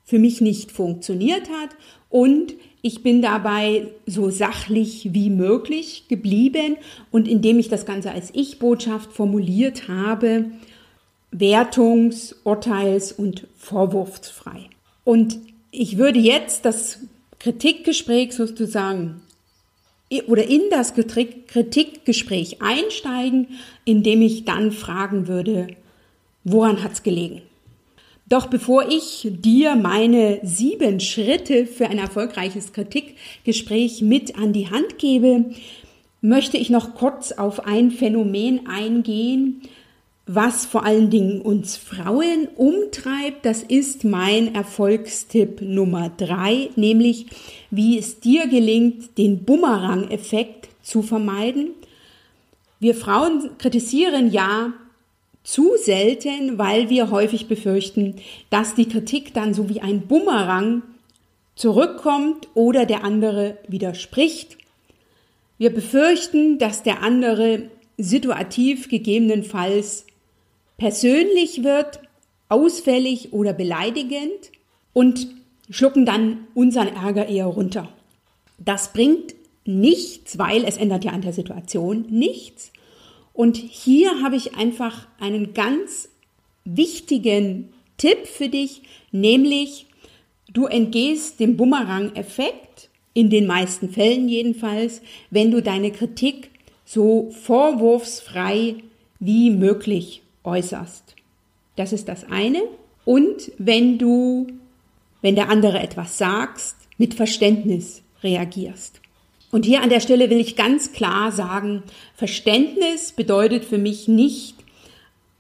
für 0.04 0.18
mich 0.18 0.40
nicht 0.40 0.72
funktioniert 0.72 1.48
hat 1.48 1.70
und 2.10 2.54
ich 2.86 3.02
bin 3.02 3.22
dabei 3.22 3.88
so 4.04 4.28
sachlich 4.28 5.14
wie 5.14 5.30
möglich 5.30 6.04
geblieben 6.08 6.76
und 7.10 7.26
indem 7.26 7.58
ich 7.58 7.70
das 7.70 7.86
Ganze 7.86 8.12
als 8.12 8.28
Ich-Botschaft 8.34 9.10
formuliert 9.10 9.88
habe, 9.88 10.50
wertungs-, 11.32 12.36
urteils- 12.44 13.10
und 13.10 13.46
vorwurfsfrei. 13.56 14.68
Und 15.02 15.38
ich 15.70 15.96
würde 15.96 16.18
jetzt 16.18 16.66
das 16.66 16.98
Kritikgespräch 17.38 18.32
sozusagen 18.34 19.22
oder 20.28 20.46
in 20.46 20.60
das 20.70 20.92
Kritikgespräch 20.94 22.60
einsteigen, 22.60 23.48
indem 23.86 24.20
ich 24.20 24.44
dann 24.44 24.70
fragen 24.70 25.26
würde, 25.26 25.68
woran 26.44 26.82
hat 26.82 26.92
es 26.92 27.02
gelegen? 27.02 27.42
Doch 28.26 28.46
bevor 28.46 28.88
ich 28.88 29.28
dir 29.30 29.76
meine 29.76 30.40
sieben 30.42 31.00
Schritte 31.00 31.66
für 31.66 31.88
ein 31.88 31.98
erfolgreiches 31.98 32.72
Kritikgespräch 32.72 34.00
mit 34.00 34.38
an 34.38 34.52
die 34.52 34.70
Hand 34.70 34.98
gebe, 34.98 35.50
möchte 36.22 36.56
ich 36.56 36.70
noch 36.70 36.94
kurz 36.94 37.32
auf 37.32 37.66
ein 37.66 37.90
Phänomen 37.90 38.66
eingehen, 38.66 39.60
was 40.26 40.64
vor 40.64 40.86
allen 40.86 41.10
Dingen 41.10 41.42
uns 41.42 41.76
Frauen 41.76 42.48
umtreibt, 42.56 43.44
das 43.44 43.62
ist 43.62 44.04
mein 44.04 44.54
Erfolgstipp 44.54 45.60
Nummer 45.60 46.10
drei, 46.16 46.70
nämlich 46.76 47.26
wie 47.70 47.98
es 47.98 48.20
dir 48.20 48.46
gelingt, 48.46 49.18
den 49.18 49.44
Bumerang-Effekt 49.44 50.70
zu 50.82 51.02
vermeiden. 51.02 51.72
Wir 52.80 52.94
Frauen 52.94 53.50
kritisieren 53.58 54.32
ja 54.32 54.72
zu 55.44 55.72
selten, 55.76 56.58
weil 56.58 56.88
wir 56.88 57.10
häufig 57.10 57.46
befürchten, 57.46 58.16
dass 58.50 58.74
die 58.74 58.88
Kritik 58.88 59.34
dann 59.34 59.54
so 59.54 59.68
wie 59.68 59.80
ein 59.80 60.08
Bumerang 60.08 60.82
zurückkommt 61.54 62.48
oder 62.54 62.86
der 62.86 63.04
andere 63.04 63.58
widerspricht. 63.68 64.56
Wir 65.58 65.72
befürchten, 65.72 66.58
dass 66.58 66.82
der 66.82 67.02
andere 67.02 67.70
situativ 67.96 68.88
gegebenenfalls 68.88 70.06
persönlich 70.78 71.62
wird, 71.62 72.00
ausfällig 72.48 73.32
oder 73.32 73.52
beleidigend 73.52 74.50
und 74.92 75.28
schlucken 75.70 76.06
dann 76.06 76.46
unseren 76.54 76.88
Ärger 76.88 77.28
eher 77.28 77.46
runter. 77.46 77.88
Das 78.58 78.92
bringt 78.92 79.34
nichts, 79.64 80.38
weil 80.38 80.64
es 80.64 80.76
ändert 80.76 81.04
ja 81.04 81.12
an 81.12 81.22
der 81.22 81.32
Situation 81.32 82.06
nichts. 82.10 82.72
Und 83.34 83.56
hier 83.56 84.22
habe 84.22 84.36
ich 84.36 84.54
einfach 84.54 85.06
einen 85.20 85.52
ganz 85.52 86.08
wichtigen 86.64 87.74
Tipp 87.98 88.26
für 88.26 88.48
dich, 88.48 88.82
nämlich 89.12 89.86
du 90.52 90.66
entgehst 90.66 91.40
dem 91.40 91.56
Bumerang-Effekt, 91.56 92.88
in 93.12 93.30
den 93.30 93.46
meisten 93.46 93.90
Fällen 93.90 94.28
jedenfalls, 94.28 95.00
wenn 95.30 95.50
du 95.50 95.62
deine 95.62 95.92
Kritik 95.92 96.50
so 96.84 97.30
vorwurfsfrei 97.30 98.76
wie 99.20 99.50
möglich 99.50 100.22
äußerst. 100.42 101.14
Das 101.76 101.92
ist 101.92 102.08
das 102.08 102.24
eine. 102.24 102.62
Und 103.04 103.52
wenn 103.58 103.98
du, 103.98 104.48
wenn 105.22 105.36
der 105.36 105.48
andere 105.48 105.80
etwas 105.80 106.18
sagst, 106.18 106.76
mit 106.98 107.14
Verständnis 107.14 108.02
reagierst. 108.22 109.00
Und 109.54 109.64
hier 109.64 109.82
an 109.82 109.88
der 109.88 110.00
Stelle 110.00 110.30
will 110.30 110.40
ich 110.40 110.56
ganz 110.56 110.90
klar 110.90 111.30
sagen, 111.30 111.84
Verständnis 112.16 113.12
bedeutet 113.12 113.64
für 113.64 113.78
mich 113.78 114.08
nicht 114.08 114.56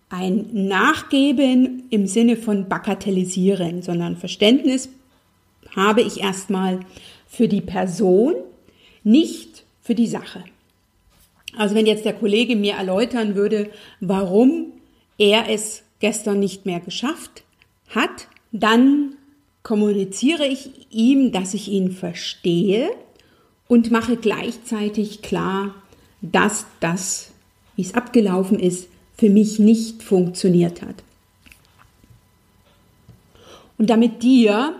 ein 0.08 0.68
Nachgeben 0.68 1.82
im 1.90 2.06
Sinne 2.06 2.36
von 2.36 2.68
bagatellisieren, 2.68 3.82
sondern 3.82 4.16
Verständnis 4.16 4.88
habe 5.74 6.00
ich 6.00 6.20
erstmal 6.20 6.78
für 7.26 7.48
die 7.48 7.60
Person, 7.60 8.34
nicht 9.02 9.64
für 9.82 9.96
die 9.96 10.06
Sache. 10.06 10.44
Also 11.58 11.74
wenn 11.74 11.86
jetzt 11.86 12.04
der 12.04 12.14
Kollege 12.14 12.54
mir 12.54 12.74
erläutern 12.74 13.34
würde, 13.34 13.68
warum 13.98 14.74
er 15.18 15.50
es 15.50 15.82
gestern 15.98 16.38
nicht 16.38 16.66
mehr 16.66 16.78
geschafft 16.78 17.42
hat, 17.88 18.28
dann 18.52 19.16
kommuniziere 19.64 20.46
ich 20.46 20.70
ihm, 20.92 21.32
dass 21.32 21.52
ich 21.52 21.66
ihn 21.66 21.90
verstehe 21.90 22.92
und 23.68 23.90
mache 23.90 24.16
gleichzeitig 24.16 25.22
klar, 25.22 25.74
dass 26.20 26.66
das, 26.80 27.32
wie 27.76 27.82
es 27.82 27.94
abgelaufen 27.94 28.58
ist, 28.58 28.88
für 29.16 29.30
mich 29.30 29.58
nicht 29.58 30.02
funktioniert 30.02 30.82
hat. 30.82 31.02
Und 33.78 33.90
damit 33.90 34.22
dir 34.22 34.74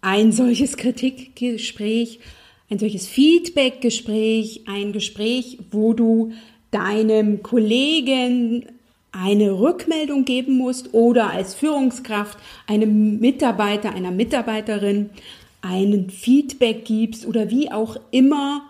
ein 0.00 0.32
solches 0.32 0.76
Kritikgespräch, 0.76 2.20
ein 2.68 2.78
solches 2.78 3.06
Feedbackgespräch, 3.06 4.62
ein 4.66 4.92
Gespräch, 4.92 5.58
wo 5.70 5.92
du 5.94 6.32
deinem 6.70 7.42
Kollegen 7.42 8.66
eine 9.12 9.52
Rückmeldung 9.52 10.24
geben 10.24 10.58
musst 10.58 10.92
oder 10.92 11.30
als 11.30 11.54
Führungskraft 11.54 12.38
einem 12.66 13.18
Mitarbeiter, 13.18 13.94
einer 13.94 14.10
Mitarbeiterin 14.10 15.10
einen 15.66 16.10
Feedback 16.10 16.84
gibst 16.84 17.26
oder 17.26 17.50
wie 17.50 17.70
auch 17.70 17.96
immer 18.10 18.62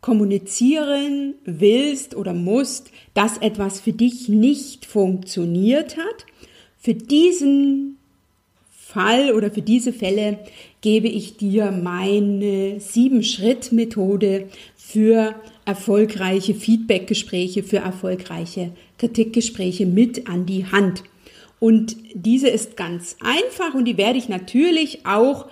kommunizieren 0.00 1.34
willst 1.44 2.14
oder 2.14 2.32
musst, 2.32 2.90
dass 3.14 3.38
etwas 3.38 3.80
für 3.80 3.92
dich 3.92 4.28
nicht 4.28 4.86
funktioniert 4.86 5.96
hat. 5.96 6.26
Für 6.78 6.94
diesen 6.94 7.98
Fall 8.70 9.34
oder 9.34 9.50
für 9.50 9.62
diese 9.62 9.92
Fälle 9.92 10.38
gebe 10.80 11.08
ich 11.08 11.36
dir 11.36 11.70
meine 11.70 12.80
Sieben-Schritt-Methode 12.80 14.48
für 14.76 15.34
erfolgreiche 15.66 16.54
Feedbackgespräche, 16.54 17.62
für 17.62 17.78
erfolgreiche 17.78 18.72
Kritikgespräche 18.98 19.86
mit 19.86 20.28
an 20.28 20.46
die 20.46 20.66
Hand. 20.66 21.04
Und 21.60 21.96
diese 22.14 22.48
ist 22.48 22.76
ganz 22.76 23.16
einfach 23.20 23.74
und 23.74 23.84
die 23.84 23.98
werde 23.98 24.18
ich 24.18 24.30
natürlich 24.30 25.04
auch 25.04 25.46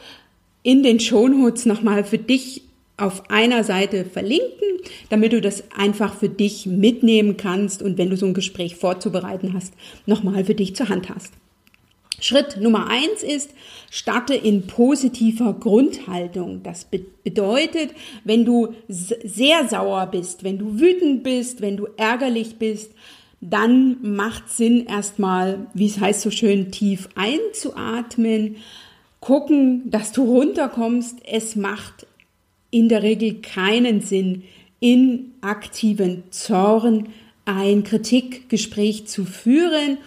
in 0.68 0.82
den 0.82 1.00
Shownotes 1.00 1.64
nochmal 1.64 2.04
für 2.04 2.18
dich 2.18 2.60
auf 2.98 3.30
einer 3.30 3.64
Seite 3.64 4.04
verlinken, 4.04 4.68
damit 5.08 5.32
du 5.32 5.40
das 5.40 5.64
einfach 5.74 6.14
für 6.14 6.28
dich 6.28 6.66
mitnehmen 6.66 7.38
kannst 7.38 7.80
und 7.80 7.96
wenn 7.96 8.10
du 8.10 8.18
so 8.18 8.26
ein 8.26 8.34
Gespräch 8.34 8.76
vorzubereiten 8.76 9.54
hast, 9.54 9.72
nochmal 10.04 10.44
für 10.44 10.54
dich 10.54 10.76
zur 10.76 10.90
Hand 10.90 11.08
hast. 11.08 11.32
Schritt 12.20 12.58
Nummer 12.60 12.90
eins 12.90 13.22
ist, 13.22 13.48
starte 13.90 14.34
in 14.34 14.66
positiver 14.66 15.54
Grundhaltung. 15.54 16.62
Das 16.62 16.84
be 16.84 17.00
bedeutet, 17.24 17.94
wenn 18.24 18.44
du 18.44 18.74
sehr 18.88 19.66
sauer 19.70 20.04
bist, 20.08 20.44
wenn 20.44 20.58
du 20.58 20.78
wütend 20.78 21.22
bist, 21.22 21.62
wenn 21.62 21.78
du 21.78 21.86
ärgerlich 21.96 22.56
bist, 22.56 22.92
dann 23.40 23.96
macht 24.02 24.50
Sinn 24.50 24.84
erstmal, 24.84 25.66
wie 25.72 25.86
es 25.86 25.98
heißt 25.98 26.20
so 26.20 26.30
schön, 26.30 26.70
tief 26.72 27.08
einzuatmen, 27.14 28.56
gucken, 29.20 29.90
dass 29.90 30.12
du 30.12 30.24
runterkommst. 30.24 31.18
Es 31.24 31.56
macht 31.56 32.06
in 32.70 32.88
der 32.88 33.02
Regel 33.02 33.40
keinen 33.40 34.00
Sinn, 34.00 34.44
in 34.80 35.32
aktiven 35.40 36.24
Zorn 36.30 37.08
ein 37.44 37.82
Kritikgespräch 37.82 39.06
zu 39.06 39.24
führen 39.24 39.98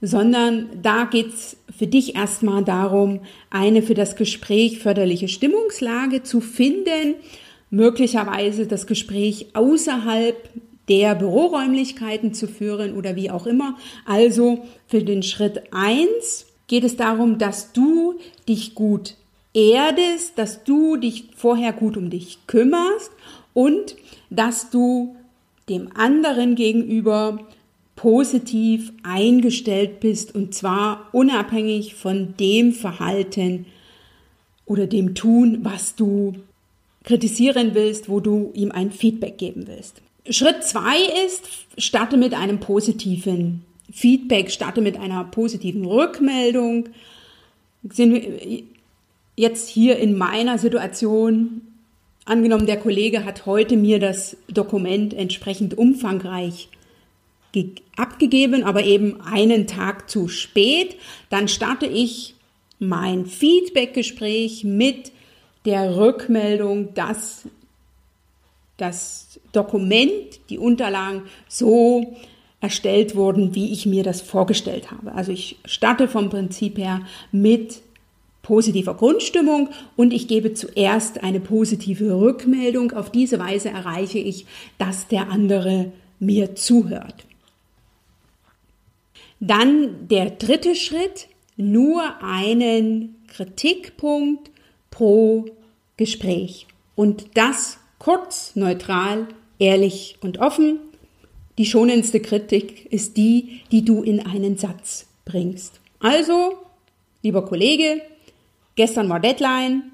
sondern 0.00 0.68
da 0.82 1.04
geht's 1.04 1.56
für 1.76 1.86
dich 1.86 2.16
erstmal 2.16 2.64
darum, 2.64 3.20
eine 3.50 3.82
für 3.82 3.94
das 3.94 4.16
Gespräch 4.16 4.78
förderliche 4.78 5.28
Stimmungslage 5.28 6.22
zu 6.22 6.40
finden, 6.40 7.14
möglicherweise 7.70 8.66
das 8.66 8.86
Gespräch 8.86 9.48
außerhalb 9.54 10.36
der 10.88 11.14
Büroräumlichkeiten 11.14 12.32
zu 12.32 12.46
führen 12.46 12.94
oder 12.94 13.16
wie 13.16 13.30
auch 13.30 13.46
immer. 13.46 13.76
Also 14.04 14.64
für 14.86 15.02
den 15.02 15.22
Schritt 15.22 15.62
eins 15.72 16.46
geht 16.66 16.84
es 16.84 16.96
darum, 16.96 17.38
dass 17.38 17.72
du 17.72 18.18
dich 18.48 18.74
gut 18.74 19.14
erdest, 19.54 20.36
dass 20.36 20.64
du 20.64 20.96
dich 20.96 21.30
vorher 21.34 21.72
gut 21.72 21.96
um 21.96 22.10
dich 22.10 22.38
kümmerst 22.46 23.10
und 23.54 23.96
dass 24.30 24.70
du 24.70 25.16
dem 25.68 25.90
anderen 25.96 26.54
gegenüber 26.54 27.38
positiv 27.96 28.92
eingestellt 29.02 30.00
bist 30.00 30.34
und 30.34 30.54
zwar 30.54 31.08
unabhängig 31.12 31.94
von 31.94 32.34
dem 32.38 32.72
Verhalten 32.72 33.66
oder 34.66 34.86
dem 34.86 35.14
Tun, 35.14 35.60
was 35.62 35.94
du 35.94 36.34
kritisieren 37.04 37.74
willst, 37.74 38.08
wo 38.08 38.20
du 38.20 38.50
ihm 38.54 38.72
ein 38.72 38.90
Feedback 38.90 39.38
geben 39.38 39.66
willst. 39.66 40.02
Schritt 40.28 40.64
zwei 40.64 40.98
ist, 41.24 41.48
starte 41.78 42.16
mit 42.16 42.34
einem 42.34 42.58
positiven 42.60 43.62
Feedback, 43.92 44.50
starte 44.50 44.80
mit 44.80 44.98
einer 44.98 45.24
positiven 45.24 45.84
Rückmeldung. 45.84 46.88
Sind 47.88 48.14
wir 48.14 48.62
jetzt 49.36 49.68
hier 49.68 49.98
in 49.98 50.16
meiner 50.16 50.58
Situation, 50.58 51.62
angenommen, 52.24 52.66
der 52.66 52.78
Kollege 52.78 53.24
hat 53.24 53.46
heute 53.46 53.76
mir 53.76 53.98
das 54.00 54.36
Dokument 54.48 55.14
entsprechend 55.14 55.78
umfangreich 55.78 56.68
abgegeben, 57.96 58.64
aber 58.64 58.84
eben 58.84 59.20
einen 59.22 59.66
Tag 59.66 60.10
zu 60.10 60.28
spät. 60.28 60.96
Dann 61.30 61.48
starte 61.48 61.86
ich 61.86 62.34
mein 62.78 63.24
Feedbackgespräch 63.24 64.64
mit 64.64 65.12
der 65.64 65.96
Rückmeldung, 65.96 66.92
dass 66.94 67.48
das 68.76 69.40
Dokument, 69.52 70.38
die 70.50 70.58
Unterlagen 70.58 71.22
so 71.48 72.16
erstellt 72.60 73.14
wurden, 73.14 73.54
wie 73.54 73.72
ich 73.72 73.86
mir 73.86 74.02
das 74.02 74.20
vorgestellt 74.22 74.90
habe. 74.90 75.12
Also 75.12 75.32
ich 75.32 75.56
starte 75.64 76.08
vom 76.08 76.30
Prinzip 76.30 76.78
her 76.78 77.00
mit 77.32 77.82
positiver 78.42 78.94
Grundstimmung 78.94 79.70
und 79.96 80.12
ich 80.12 80.28
gebe 80.28 80.54
zuerst 80.54 81.22
eine 81.22 81.40
positive 81.40 82.18
Rückmeldung. 82.18 82.92
Auf 82.92 83.10
diese 83.10 83.38
Weise 83.38 83.70
erreiche 83.70 84.18
ich, 84.18 84.46
dass 84.78 85.08
der 85.08 85.30
andere 85.30 85.92
mir 86.18 86.54
zuhört. 86.54 87.26
Dann 89.40 90.08
der 90.08 90.30
dritte 90.30 90.74
Schritt, 90.74 91.28
nur 91.56 92.22
einen 92.22 93.16
Kritikpunkt 93.28 94.50
pro 94.90 95.46
Gespräch. 95.96 96.66
Und 96.94 97.36
das 97.36 97.78
kurz, 97.98 98.54
neutral, 98.54 99.26
ehrlich 99.58 100.16
und 100.20 100.38
offen. 100.38 100.78
Die 101.58 101.66
schonendste 101.66 102.20
Kritik 102.20 102.92
ist 102.92 103.16
die, 103.16 103.60
die 103.72 103.84
du 103.84 104.02
in 104.02 104.24
einen 104.24 104.58
Satz 104.58 105.06
bringst. 105.24 105.80
Also, 106.00 106.54
lieber 107.22 107.44
Kollege, 107.44 108.02
gestern 108.74 109.08
war 109.08 109.20
Deadline, 109.20 109.84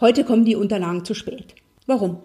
heute 0.00 0.24
kommen 0.24 0.44
die 0.44 0.56
Unterlagen 0.56 1.04
zu 1.04 1.14
spät. 1.14 1.54
Warum? 1.86 2.18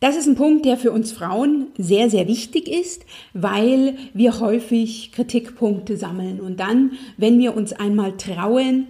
Das 0.00 0.16
ist 0.16 0.26
ein 0.26 0.34
Punkt, 0.34 0.64
der 0.64 0.78
für 0.78 0.92
uns 0.92 1.12
Frauen 1.12 1.66
sehr, 1.76 2.08
sehr 2.08 2.26
wichtig 2.26 2.68
ist, 2.68 3.04
weil 3.34 3.98
wir 4.14 4.40
häufig 4.40 5.12
Kritikpunkte 5.12 5.98
sammeln. 5.98 6.40
Und 6.40 6.58
dann, 6.58 6.92
wenn 7.18 7.38
wir 7.38 7.54
uns 7.54 7.74
einmal 7.74 8.16
trauen, 8.16 8.86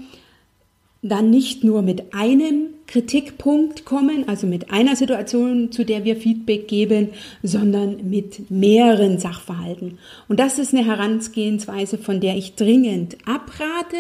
dann 1.03 1.31
nicht 1.31 1.65
nur 1.65 1.83
mit 1.83 2.13
einem 2.13 2.69
Kritikpunkt 2.87 3.85
kommen, 3.85 4.29
also 4.29 4.47
mit 4.47 4.71
einer 4.71 4.97
Situation, 4.97 5.73
zu 5.73 5.85
der 5.85 6.05
wir 6.05 6.17
Feedback 6.17 6.69
geben, 6.69 7.11
sondern 7.43 8.11
mit 8.11 8.51
mehreren 8.51 9.19
Sachverhalten. 9.19 9.99
Und 10.29 10.41
das 10.41 10.59
ist 10.59 10.75
eine 10.75 10.85
Herangehensweise, 10.85 11.97
von 11.97 12.21
der 12.21 12.37
ich 12.37 12.55
dringend 12.55 13.17
abrate. 13.27 13.97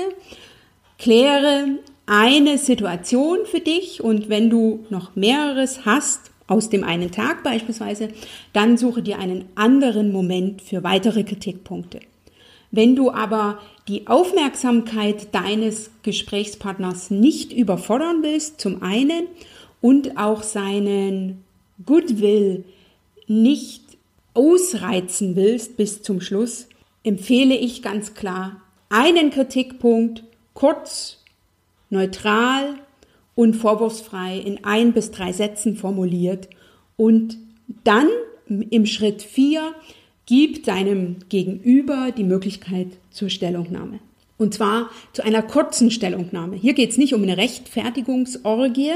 Kläre 0.98 1.78
eine 2.04 2.58
Situation 2.58 3.38
für 3.44 3.60
dich 3.60 4.02
und 4.02 4.28
wenn 4.28 4.50
du 4.50 4.84
noch 4.90 5.14
mehreres 5.14 5.86
hast, 5.86 6.30
aus 6.48 6.68
dem 6.68 6.82
einen 6.82 7.12
Tag 7.12 7.44
beispielsweise, 7.44 8.08
dann 8.52 8.76
suche 8.76 9.02
dir 9.02 9.20
einen 9.20 9.44
anderen 9.54 10.10
Moment 10.10 10.60
für 10.60 10.82
weitere 10.82 11.22
Kritikpunkte. 11.22 12.00
Wenn 12.70 12.94
du 12.94 13.11
aber 13.11 13.59
die 13.88 14.06
Aufmerksamkeit 14.06 15.35
deines 15.35 15.90
Gesprächspartners 16.02 17.11
nicht 17.11 17.52
überfordern 17.52 18.22
willst, 18.22 18.61
zum 18.61 18.83
einen, 18.83 19.26
und 19.80 20.18
auch 20.18 20.42
seinen 20.42 21.44
Goodwill 21.85 22.64
nicht 23.26 23.83
ausreizen 24.35 25.37
willst 25.37 25.76
bis 25.76 26.02
zum 26.02 26.20
Schluss, 26.20 26.68
empfehle 27.02 27.56
ich 27.56 27.83
ganz 27.83 28.14
klar 28.14 28.61
einen 28.88 29.30
Kritikpunkt 29.30 30.24
kurz, 30.52 31.18
neutral 31.88 32.74
und 33.35 33.54
vorwurfsfrei 33.54 34.38
in 34.38 34.64
ein 34.64 34.92
bis 34.92 35.11
drei 35.11 35.33
Sätzen 35.33 35.76
formuliert 35.76 36.48
und 36.96 37.38
dann 37.85 38.09
im 38.48 38.85
Schritt 38.85 39.22
vier 39.22 39.74
gibt 40.30 40.68
deinem 40.68 41.16
Gegenüber 41.28 42.12
die 42.16 42.22
Möglichkeit 42.22 42.86
zur 43.10 43.30
Stellungnahme. 43.30 43.98
Und 44.38 44.54
zwar 44.54 44.88
zu 45.12 45.24
einer 45.24 45.42
kurzen 45.42 45.90
Stellungnahme. 45.90 46.54
Hier 46.54 46.72
geht 46.72 46.90
es 46.90 46.98
nicht 46.98 47.14
um 47.14 47.24
eine 47.24 47.36
Rechtfertigungsorgie 47.36 48.92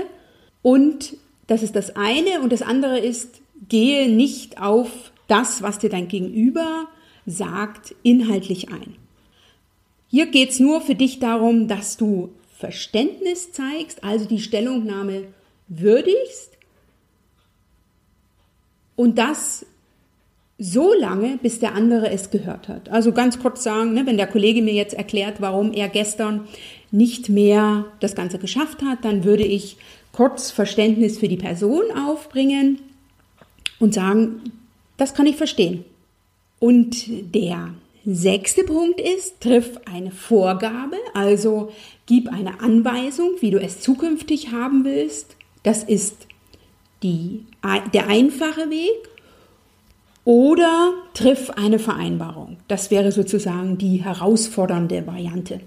und 0.62 1.16
das 1.48 1.64
ist 1.64 1.74
das 1.74 1.96
eine 1.96 2.40
und 2.40 2.52
das 2.52 2.62
andere 2.62 3.00
ist, 3.00 3.40
gehe 3.68 4.08
nicht 4.08 4.60
auf 4.60 5.10
das, 5.26 5.60
was 5.60 5.80
dir 5.80 5.90
dein 5.90 6.06
Gegenüber 6.06 6.86
sagt, 7.26 7.96
inhaltlich 8.04 8.68
ein. 8.68 8.94
Hier 10.06 10.26
geht 10.26 10.50
es 10.50 10.60
nur 10.60 10.82
für 10.82 10.94
dich 10.94 11.18
darum, 11.18 11.66
dass 11.66 11.96
du 11.96 12.30
Verständnis 12.56 13.50
zeigst, 13.50 14.04
also 14.04 14.24
die 14.26 14.40
Stellungnahme 14.40 15.24
würdigst 15.66 16.56
und 18.94 19.18
das 19.18 19.66
so 20.64 20.94
lange, 20.94 21.38
bis 21.42 21.58
der 21.58 21.74
andere 21.74 22.10
es 22.10 22.30
gehört 22.30 22.68
hat. 22.68 22.88
Also 22.88 23.12
ganz 23.12 23.38
kurz 23.38 23.62
sagen, 23.62 23.92
ne, 23.92 24.06
wenn 24.06 24.16
der 24.16 24.26
Kollege 24.26 24.62
mir 24.62 24.74
jetzt 24.74 24.94
erklärt, 24.94 25.40
warum 25.40 25.72
er 25.72 25.88
gestern 25.88 26.48
nicht 26.90 27.28
mehr 27.28 27.84
das 28.00 28.14
Ganze 28.14 28.38
geschafft 28.38 28.82
hat, 28.82 29.04
dann 29.04 29.24
würde 29.24 29.44
ich 29.44 29.76
kurz 30.12 30.50
Verständnis 30.50 31.18
für 31.18 31.28
die 31.28 31.36
Person 31.36 31.82
aufbringen 32.06 32.78
und 33.78 33.94
sagen, 33.94 34.40
das 34.96 35.14
kann 35.14 35.26
ich 35.26 35.36
verstehen. 35.36 35.84
Und 36.60 37.04
der 37.34 37.74
Sechste 38.06 38.64
Punkt 38.64 39.00
ist, 39.00 39.40
triff 39.40 39.80
eine 39.86 40.10
Vorgabe, 40.10 40.96
also 41.14 41.72
gib 42.04 42.30
eine 42.30 42.60
Anweisung, 42.60 43.30
wie 43.40 43.50
du 43.50 43.58
es 43.58 43.80
zukünftig 43.80 44.52
haben 44.52 44.84
willst. 44.84 45.36
Das 45.62 45.82
ist 45.82 46.26
die, 47.02 47.46
der 47.94 48.08
einfache 48.08 48.68
Weg. 48.68 49.08
Oder 50.24 50.94
triff 51.12 51.50
eine 51.50 51.78
Vereinbarung. 51.78 52.56
Das 52.68 52.90
wäre 52.90 53.12
sozusagen 53.12 53.76
die 53.76 54.02
herausfordernde 54.02 55.06
Variante. 55.06 55.60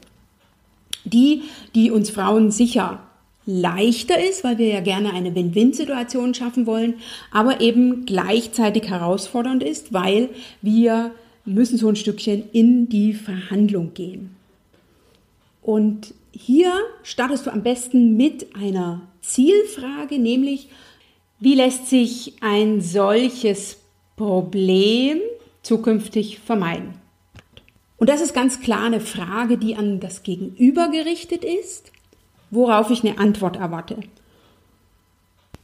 Die, 1.06 1.44
die 1.76 1.92
uns 1.92 2.10
Frauen 2.10 2.52
sicher 2.52 3.00
leichter 3.46 4.20
ist, 4.22 4.44
weil 4.44 4.58
wir 4.58 4.68
ja 4.68 4.82
gerne 4.82 5.14
eine 5.14 5.34
Win-Win-Situation 5.34 6.34
schaffen 6.34 6.66
wollen, 6.66 6.96
aber 7.32 7.62
eben 7.62 8.06
gleichzeitig 8.06 8.90
herausfordernd 8.90 9.64
ist, 9.64 9.94
weil 9.94 10.30
wir 10.62 11.12
müssen 11.46 11.78
so 11.78 11.88
ein 11.88 11.96
Stückchen 11.96 12.44
in 12.52 12.90
die 12.90 13.14
Verhandlung 13.14 13.94
gehen. 13.94 14.36
Und 15.62 16.14
hier 16.32 16.74
startest 17.04 17.46
du 17.46 17.52
am 17.52 17.64
besten 17.64 18.18
mit 18.18 18.54
einer 18.56 19.02
Zielfrage, 19.22 20.20
nämlich 20.20 20.68
wie 21.40 21.56
lässt 21.56 21.88
sich 21.88 22.34
ein 22.42 22.82
solches 22.82 23.78
Problem 24.18 25.20
zukünftig 25.62 26.40
vermeiden? 26.40 26.96
Und 27.98 28.10
das 28.10 28.20
ist 28.20 28.34
ganz 28.34 28.60
klar 28.60 28.84
eine 28.84 29.00
Frage, 29.00 29.58
die 29.58 29.76
an 29.76 30.00
das 30.00 30.24
Gegenüber 30.24 30.90
gerichtet 30.90 31.46
ist, 31.46 31.92
worauf 32.50 32.90
ich 32.90 33.04
eine 33.04 33.20
Antwort 33.20 33.58
erwarte. 33.58 33.98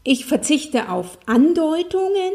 Ich 0.04 0.26
verzichte 0.26 0.90
auf 0.90 1.18
Andeutungen 1.26 2.32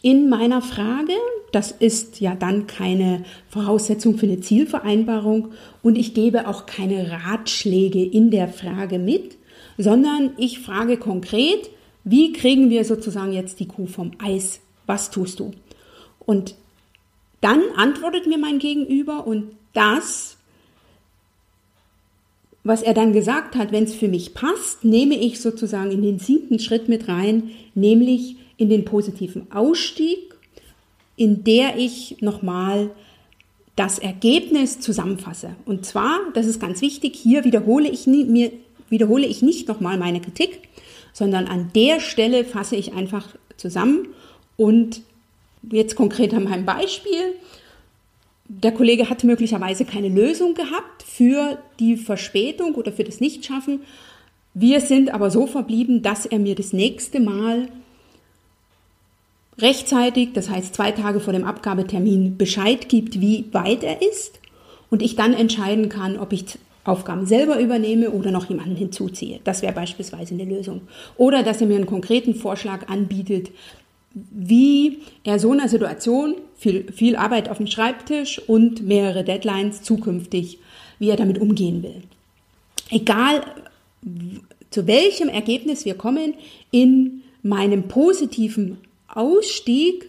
in 0.00 0.30
meiner 0.30 0.62
Frage. 0.62 1.12
Das 1.52 1.72
ist 1.72 2.20
ja 2.20 2.34
dann 2.34 2.66
keine 2.66 3.24
Voraussetzung 3.50 4.16
für 4.16 4.26
eine 4.26 4.40
Zielvereinbarung. 4.40 5.52
Und 5.82 5.96
ich 5.98 6.14
gebe 6.14 6.48
auch 6.48 6.64
keine 6.64 7.10
Ratschläge 7.10 8.02
in 8.02 8.30
der 8.30 8.48
Frage 8.48 8.98
mit, 8.98 9.36
sondern 9.76 10.30
ich 10.38 10.60
frage 10.60 10.96
konkret, 10.96 11.68
wie 12.02 12.32
kriegen 12.32 12.70
wir 12.70 12.86
sozusagen 12.86 13.34
jetzt 13.34 13.60
die 13.60 13.68
Kuh 13.68 13.86
vom 13.86 14.12
Eis? 14.18 14.61
Was 14.86 15.10
tust 15.10 15.40
du? 15.40 15.52
Und 16.20 16.54
dann 17.40 17.62
antwortet 17.76 18.26
mir 18.26 18.38
mein 18.38 18.58
Gegenüber 18.58 19.26
und 19.26 19.50
das, 19.72 20.36
was 22.64 22.82
er 22.82 22.94
dann 22.94 23.12
gesagt 23.12 23.56
hat, 23.56 23.72
wenn 23.72 23.84
es 23.84 23.94
für 23.94 24.08
mich 24.08 24.34
passt, 24.34 24.84
nehme 24.84 25.16
ich 25.16 25.40
sozusagen 25.40 25.90
in 25.90 26.02
den 26.02 26.18
siebten 26.18 26.58
Schritt 26.58 26.88
mit 26.88 27.08
rein, 27.08 27.50
nämlich 27.74 28.36
in 28.56 28.68
den 28.68 28.84
positiven 28.84 29.50
Ausstieg, 29.50 30.36
in 31.16 31.42
der 31.42 31.76
ich 31.76 32.18
nochmal 32.20 32.90
das 33.74 33.98
Ergebnis 33.98 34.80
zusammenfasse. 34.80 35.56
Und 35.64 35.84
zwar, 35.84 36.18
das 36.34 36.46
ist 36.46 36.60
ganz 36.60 36.80
wichtig, 36.80 37.16
hier 37.16 37.44
wiederhole 37.44 37.88
ich, 37.88 38.06
nie, 38.06 38.24
mir, 38.24 38.52
wiederhole 38.88 39.26
ich 39.26 39.42
nicht 39.42 39.66
nochmal 39.66 39.98
meine 39.98 40.20
Kritik, 40.20 40.60
sondern 41.12 41.46
an 41.46 41.70
der 41.74 41.98
Stelle 42.00 42.44
fasse 42.44 42.76
ich 42.76 42.92
einfach 42.92 43.34
zusammen 43.56 44.08
und 44.56 45.02
jetzt 45.70 45.96
konkret 45.96 46.34
an 46.34 46.44
meinem 46.44 46.64
Beispiel. 46.64 47.34
Der 48.48 48.72
Kollege 48.72 49.08
hat 49.08 49.24
möglicherweise 49.24 49.84
keine 49.84 50.08
Lösung 50.08 50.54
gehabt 50.54 51.02
für 51.02 51.58
die 51.78 51.96
Verspätung 51.96 52.74
oder 52.74 52.92
für 52.92 53.04
das 53.04 53.20
Nichtschaffen. 53.20 53.80
Wir 54.54 54.80
sind 54.80 55.14
aber 55.14 55.30
so 55.30 55.46
verblieben, 55.46 56.02
dass 56.02 56.26
er 56.26 56.38
mir 56.38 56.54
das 56.54 56.72
nächste 56.72 57.20
Mal 57.20 57.68
rechtzeitig, 59.58 60.30
das 60.34 60.50
heißt 60.50 60.74
zwei 60.74 60.92
Tage 60.92 61.20
vor 61.20 61.32
dem 61.32 61.44
Abgabetermin, 61.44 62.36
Bescheid 62.36 62.88
gibt, 62.88 63.20
wie 63.20 63.46
weit 63.52 63.82
er 63.84 64.02
ist 64.02 64.40
und 64.90 65.02
ich 65.02 65.16
dann 65.16 65.32
entscheiden 65.32 65.88
kann, 65.88 66.18
ob 66.18 66.32
ich 66.32 66.58
Aufgaben 66.84 67.26
selber 67.26 67.60
übernehme 67.60 68.10
oder 68.10 68.32
noch 68.32 68.48
jemanden 68.48 68.74
hinzuziehe. 68.74 69.40
Das 69.44 69.62
wäre 69.62 69.72
beispielsweise 69.72 70.34
eine 70.34 70.44
Lösung. 70.44 70.82
Oder 71.16 71.44
dass 71.44 71.60
er 71.60 71.68
mir 71.68 71.76
einen 71.76 71.86
konkreten 71.86 72.34
Vorschlag 72.34 72.88
anbietet, 72.88 73.52
wie 74.14 74.98
er 75.24 75.38
so 75.38 75.52
einer 75.52 75.68
Situation, 75.68 76.36
viel, 76.56 76.92
viel 76.92 77.16
Arbeit 77.16 77.48
auf 77.48 77.58
dem 77.58 77.66
Schreibtisch 77.66 78.38
und 78.38 78.82
mehrere 78.82 79.24
Deadlines 79.24 79.82
zukünftig, 79.82 80.58
wie 80.98 81.10
er 81.10 81.16
damit 81.16 81.38
umgehen 81.38 81.82
will. 81.82 82.02
Egal 82.90 83.42
zu 84.70 84.86
welchem 84.86 85.28
Ergebnis 85.28 85.84
wir 85.84 85.94
kommen, 85.94 86.34
in 86.70 87.22
meinem 87.42 87.88
positiven 87.88 88.78
Ausstieg 89.08 90.08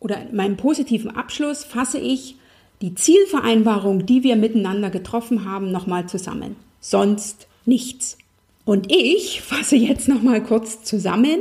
oder 0.00 0.20
in 0.28 0.36
meinem 0.36 0.56
positiven 0.56 1.14
Abschluss 1.14 1.64
fasse 1.64 1.98
ich 1.98 2.36
die 2.80 2.94
Zielvereinbarung, 2.94 4.06
die 4.06 4.24
wir 4.24 4.36
miteinander 4.36 4.90
getroffen 4.90 5.44
haben, 5.44 5.70
nochmal 5.70 6.08
zusammen. 6.08 6.56
Sonst 6.80 7.46
nichts. 7.64 8.18
Und 8.64 8.92
ich 8.92 9.40
fasse 9.40 9.76
jetzt 9.76 10.08
nochmal 10.08 10.42
kurz 10.42 10.82
zusammen. 10.82 11.40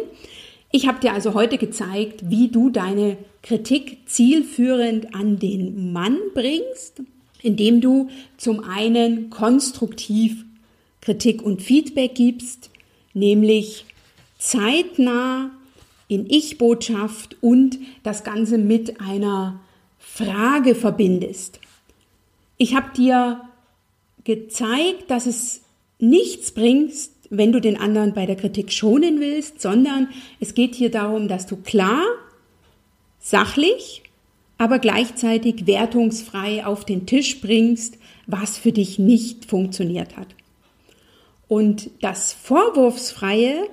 Ich 0.72 0.88
habe 0.88 1.00
dir 1.00 1.14
also 1.14 1.34
heute 1.34 1.58
gezeigt, 1.58 2.30
wie 2.30 2.48
du 2.48 2.70
deine 2.70 3.18
Kritik 3.44 4.00
zielführend 4.06 5.14
an 5.14 5.38
den 5.38 5.92
Mann 5.92 6.18
bringst, 6.34 7.02
indem 7.42 7.82
du 7.82 8.10
zum 8.38 8.64
einen 8.64 9.30
konstruktiv 9.30 10.46
Kritik 11.02 11.42
und 11.42 11.62
Feedback 11.62 12.16
gibst, 12.16 12.70
nämlich 13.14 13.86
zeitnah 14.38 15.52
in 16.08 16.30
Ich-Botschaft 16.30 17.36
und 17.42 17.80
das 18.04 18.24
Ganze 18.24 18.58
mit 18.58 19.02
einer 19.02 19.60
Frage 19.98 20.76
verbindest. 20.76 21.60
Ich 22.58 22.76
habe 22.76 22.96
dir 22.96 23.42
gezeigt, 24.24 25.10
dass 25.10 25.26
es 25.26 25.62
nichts 26.00 26.52
bringt, 26.52 26.92
wenn 27.32 27.54
du 27.54 27.62
den 27.62 27.78
anderen 27.78 28.14
bei 28.14 28.26
der 28.26 28.36
Kritik 28.36 28.72
schonen 28.72 29.20
willst, 29.22 29.62
sondern 29.62 30.10
es 30.40 30.54
geht 30.54 30.76
hier 30.76 30.92
darum, 30.92 31.28
dass 31.30 31.48
du 31.48 31.56
klar, 31.56 32.04
sachlich, 33.20 34.04
aber 34.58 34.80
gleichzeitig 34.80 35.66
wertungsfrei 35.66 36.66
auf 36.66 36.86
den 36.86 37.06
Tisch 37.08 37.40
bringst, 37.40 37.98
was 38.28 38.58
für 38.58 38.74
dich 38.74 39.00
nicht 39.00 39.46
funktioniert 39.46 40.18
hat. 40.18 40.28
Und 41.48 41.90
das 42.02 42.34
Vorwurfsfreie 42.34 43.68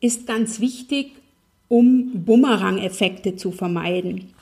ist 0.00 0.26
ganz 0.26 0.60
wichtig, 0.60 1.12
um 1.68 2.24
Bumerang-Effekte 2.24 3.36
zu 3.36 3.52
vermeiden. 3.52 4.32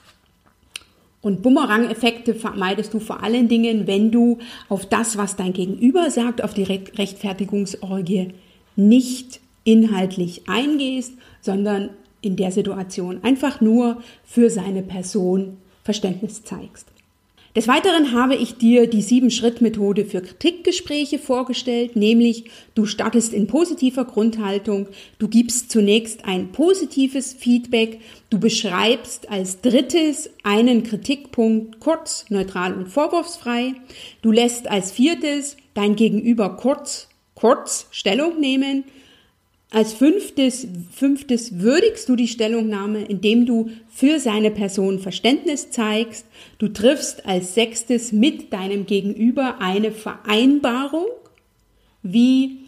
Und 1.24 1.40
Bumerang-Effekte 1.40 2.34
vermeidest 2.34 2.92
du 2.92 3.00
vor 3.00 3.22
allen 3.22 3.48
Dingen, 3.48 3.86
wenn 3.86 4.10
du 4.10 4.36
auf 4.68 4.84
das, 4.84 5.16
was 5.16 5.36
dein 5.36 5.54
Gegenüber 5.54 6.10
sagt, 6.10 6.44
auf 6.44 6.52
die 6.52 6.64
Rechtfertigungsorgie 6.64 8.34
nicht 8.76 9.40
inhaltlich 9.64 10.42
eingehst, 10.50 11.14
sondern 11.40 11.88
in 12.20 12.36
der 12.36 12.52
Situation 12.52 13.24
einfach 13.24 13.62
nur 13.62 14.02
für 14.22 14.50
seine 14.50 14.82
Person 14.82 15.56
Verständnis 15.82 16.44
zeigst. 16.44 16.88
Des 17.56 17.68
Weiteren 17.68 18.10
habe 18.10 18.34
ich 18.34 18.56
dir 18.56 18.88
die 18.88 19.00
Sieben-Schritt-Methode 19.00 20.06
für 20.06 20.20
Kritikgespräche 20.20 21.20
vorgestellt, 21.20 21.94
nämlich 21.94 22.46
du 22.74 22.84
startest 22.84 23.32
in 23.32 23.46
positiver 23.46 24.04
Grundhaltung, 24.06 24.88
du 25.20 25.28
gibst 25.28 25.70
zunächst 25.70 26.24
ein 26.24 26.50
positives 26.50 27.32
Feedback, 27.32 28.00
du 28.28 28.40
beschreibst 28.40 29.30
als 29.30 29.60
drittes 29.60 30.30
einen 30.42 30.82
Kritikpunkt 30.82 31.78
kurz, 31.78 32.24
neutral 32.28 32.74
und 32.74 32.88
vorwurfsfrei, 32.88 33.74
du 34.20 34.32
lässt 34.32 34.66
als 34.66 34.90
viertes 34.90 35.56
dein 35.74 35.94
Gegenüber 35.94 36.56
kurz, 36.56 37.06
kurz 37.36 37.86
Stellung 37.92 38.40
nehmen, 38.40 38.82
als 39.74 39.92
fünftes, 39.92 40.68
fünftes 40.92 41.58
würdigst 41.58 42.08
du 42.08 42.14
die 42.14 42.28
Stellungnahme, 42.28 43.04
indem 43.04 43.44
du 43.44 43.70
für 43.88 44.20
seine 44.20 44.52
Person 44.52 45.00
Verständnis 45.00 45.70
zeigst. 45.70 46.26
Du 46.58 46.68
triffst 46.68 47.26
als 47.26 47.54
sechstes 47.54 48.12
mit 48.12 48.52
deinem 48.52 48.86
Gegenüber 48.86 49.60
eine 49.60 49.90
Vereinbarung, 49.90 51.06
wie 52.04 52.60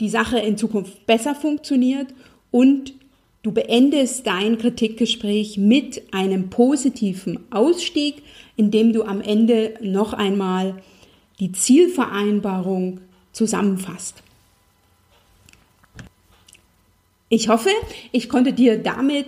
die 0.00 0.08
Sache 0.08 0.38
in 0.38 0.56
Zukunft 0.56 1.04
besser 1.04 1.34
funktioniert 1.34 2.08
und 2.50 2.94
du 3.42 3.52
beendest 3.52 4.26
dein 4.26 4.56
Kritikgespräch 4.56 5.58
mit 5.58 6.14
einem 6.14 6.48
positiven 6.48 7.40
Ausstieg, 7.50 8.22
indem 8.56 8.94
du 8.94 9.02
am 9.02 9.20
Ende 9.20 9.74
noch 9.82 10.14
einmal 10.14 10.82
die 11.40 11.52
Zielvereinbarung 11.52 13.00
zusammenfasst. 13.32 14.22
Ich 17.32 17.48
hoffe, 17.48 17.70
ich 18.10 18.28
konnte 18.28 18.52
dir 18.52 18.76
damit 18.76 19.26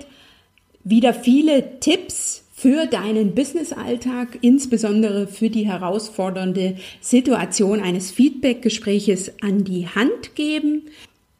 wieder 0.82 1.14
viele 1.14 1.78
Tipps 1.78 2.44
für 2.52 2.86
deinen 2.86 3.36
Businessalltag, 3.36 4.38
insbesondere 4.40 5.28
für 5.28 5.50
die 5.50 5.66
herausfordernde 5.66 6.78
Situation 7.00 7.80
eines 7.80 8.10
Feedbackgespräches 8.10 9.40
an 9.40 9.62
die 9.62 9.86
Hand 9.86 10.34
geben. 10.34 10.82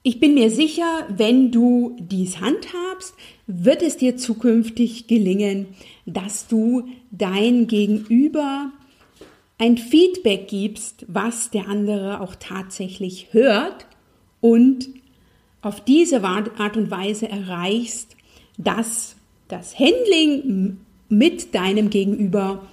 Ich 0.04 0.20
bin 0.20 0.34
mir 0.34 0.50
sicher, 0.50 1.08
wenn 1.08 1.50
du 1.50 1.96
dies 1.98 2.40
handhabst, 2.40 3.14
wird 3.48 3.82
es 3.82 3.96
dir 3.96 4.16
zukünftig 4.16 5.08
gelingen, 5.08 5.66
dass 6.06 6.46
du 6.46 6.86
dein 7.10 7.66
Gegenüber 7.66 8.70
ein 9.58 9.78
Feedback 9.78 10.46
gibst, 10.46 11.06
was 11.08 11.50
der 11.50 11.66
andere 11.66 12.20
auch 12.20 12.36
tatsächlich 12.36 13.32
hört 13.32 13.86
und 14.40 15.01
auf 15.62 15.80
diese 15.80 16.22
Art 16.24 16.76
und 16.76 16.90
Weise 16.90 17.28
erreichst, 17.28 18.16
dass 18.58 19.14
das 19.48 19.78
Handling 19.78 20.78
mit 21.08 21.54
deinem 21.54 21.88
Gegenüber 21.90 22.66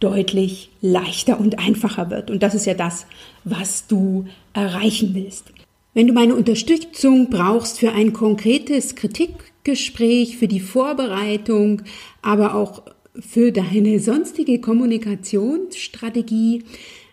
deutlich 0.00 0.70
leichter 0.82 1.40
und 1.40 1.58
einfacher 1.58 2.10
wird. 2.10 2.30
Und 2.30 2.42
das 2.42 2.54
ist 2.54 2.66
ja 2.66 2.74
das, 2.74 3.06
was 3.44 3.86
du 3.86 4.26
erreichen 4.52 5.14
willst. 5.14 5.50
Wenn 5.94 6.08
du 6.08 6.12
meine 6.12 6.34
Unterstützung 6.34 7.30
brauchst 7.30 7.78
für 7.78 7.92
ein 7.92 8.12
konkretes 8.12 8.96
Kritikgespräch, 8.96 10.36
für 10.36 10.48
die 10.48 10.60
Vorbereitung, 10.60 11.80
aber 12.20 12.54
auch 12.54 12.82
für 13.18 13.50
deine 13.50 13.98
sonstige 13.98 14.60
Kommunikationsstrategie, 14.60 16.64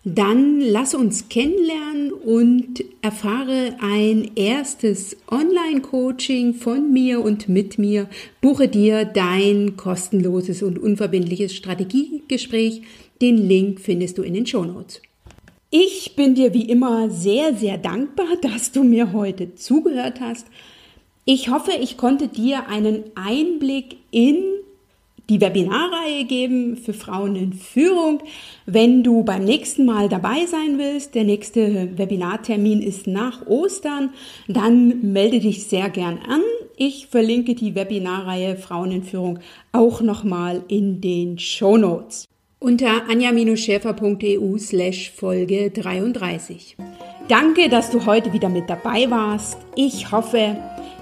dann 0.06 0.60
lass 0.60 0.96
uns 0.96 1.30
kennenlernen 1.30 2.12
und 2.12 2.84
erfahre 3.02 3.78
ein 3.80 4.32
erstes 4.36 5.16
Online-Coaching 5.32 6.56
von 6.56 6.92
mir 6.92 7.22
und 7.24 7.48
mit 7.48 7.78
mir. 7.78 8.10
Buche 8.42 8.68
dir 8.68 9.06
dein 9.06 9.78
kostenloses 9.78 10.62
und 10.62 10.78
unverbindliches 10.78 11.56
Strategiegespräch. 11.56 12.82
Den 13.22 13.38
Link 13.38 13.80
findest 13.80 14.18
du 14.18 14.24
in 14.24 14.34
den 14.34 14.46
Shownotes. 14.46 15.02
Ich 15.70 16.16
bin 16.18 16.36
dir 16.36 16.54
wie 16.54 16.70
immer 16.70 17.10
sehr, 17.10 17.56
sehr 17.56 17.78
dankbar, 17.78 18.28
dass 18.42 18.74
du 18.74 18.84
mir 18.84 19.14
heute 19.14 19.56
zugehört 19.56 20.20
hast. 20.20 20.48
Ich 21.24 21.50
hoffe, 21.50 21.72
ich 21.80 21.96
konnte 21.96 22.28
dir 22.28 22.68
einen 22.68 23.06
Einblick 23.16 23.96
in 24.12 24.44
die 25.30 25.40
Webinarreihe 25.42 26.26
geben 26.26 26.78
für 26.78 26.94
Frauen 26.94 27.36
in 27.36 27.54
Führung. 27.54 28.20
Wenn 28.66 29.04
du 29.04 29.24
beim 29.24 29.44
nächsten 29.44 29.86
Mal 29.86 30.10
dabei 30.10 30.46
sein 30.46 30.78
willst, 30.78 31.16
der 31.16 31.24
nächste 31.24 31.98
Webinartermin 31.98 32.82
ist 32.82 33.08
nach 33.08 33.46
Ostern, 33.48 34.12
dann 34.48 35.14
melde 35.14 35.40
dich 35.40 35.66
sehr 35.66 35.90
gern 35.90 36.20
an. 36.28 36.42
Ich 36.76 37.08
verlinke 37.08 37.56
die 37.56 37.76
Webinarreihe 37.76 38.58
Frauen 38.58 38.92
in 38.92 39.04
Führung 39.04 39.40
auch 39.72 40.02
nochmal 40.02 40.64
in 40.68 41.02
den 41.02 41.40
Show 41.40 41.78
Notes 41.78 42.28
unter 42.64 43.10
anja-schäfer.eu 43.10 44.58
slash 44.58 45.12
Folge 45.12 45.70
33. 45.70 46.78
Danke, 47.28 47.68
dass 47.68 47.92
du 47.92 48.06
heute 48.06 48.32
wieder 48.32 48.48
mit 48.48 48.70
dabei 48.70 49.12
warst. 49.12 49.58
Ich 49.76 50.12
hoffe, 50.14 50.56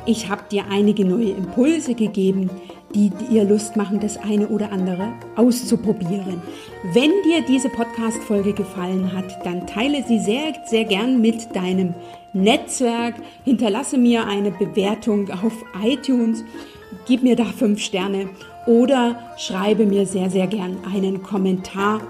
ich 0.07 0.27
habe 0.27 0.41
dir 0.49 0.65
einige 0.71 1.05
neue 1.05 1.29
Impulse 1.29 1.93
gegeben, 1.93 2.49
die 2.93 3.09
dir 3.09 3.43
Lust 3.43 3.75
machen, 3.75 3.99
das 3.99 4.17
eine 4.17 4.47
oder 4.47 4.71
andere 4.71 5.13
auszuprobieren. 5.35 6.41
Wenn 6.93 7.11
dir 7.23 7.41
diese 7.47 7.69
Podcast-Folge 7.69 8.53
gefallen 8.53 9.13
hat, 9.13 9.45
dann 9.45 9.67
teile 9.67 10.03
sie 10.07 10.19
sehr, 10.19 10.53
sehr 10.65 10.85
gern 10.85 11.21
mit 11.21 11.55
deinem 11.55 11.93
Netzwerk. 12.33 13.15
Hinterlasse 13.43 13.97
mir 13.97 14.27
eine 14.27 14.51
Bewertung 14.51 15.29
auf 15.31 15.53
iTunes. 15.83 16.43
Gib 17.05 17.23
mir 17.23 17.35
da 17.35 17.45
fünf 17.45 17.79
Sterne 17.81 18.29
oder 18.67 19.33
schreibe 19.37 19.85
mir 19.85 20.05
sehr, 20.05 20.29
sehr 20.29 20.47
gern 20.47 20.77
einen 20.93 21.23
Kommentar 21.23 22.01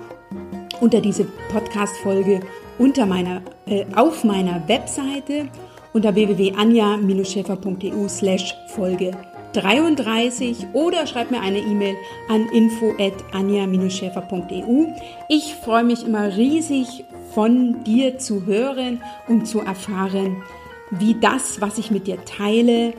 unter 0.79 1.01
diese 1.01 1.25
Podcast-Folge 1.51 2.41
unter 2.77 3.05
meiner, 3.05 3.41
äh, 3.67 3.85
auf 3.95 4.23
meiner 4.23 4.67
Webseite 4.67 5.47
unter 5.93 6.15
www.anja-schäfer.eu 6.15 8.07
slash 8.07 8.55
Folge 8.67 9.11
33 9.53 10.67
oder 10.73 11.07
schreib 11.07 11.31
mir 11.31 11.41
eine 11.41 11.59
E-Mail 11.59 11.95
an 12.29 12.47
info 12.49 12.93
at 12.99 13.13
anja-schäfer.eu. 13.33 14.85
Ich 15.29 15.55
freue 15.55 15.83
mich 15.83 16.05
immer 16.05 16.35
riesig 16.35 17.05
von 17.33 17.83
dir 17.83 18.17
zu 18.17 18.45
hören 18.45 19.01
und 19.27 19.47
zu 19.47 19.59
erfahren, 19.59 20.43
wie 20.91 21.15
das, 21.19 21.61
was 21.61 21.77
ich 21.77 21.91
mit 21.91 22.07
dir 22.07 22.23
teile, 22.25 22.93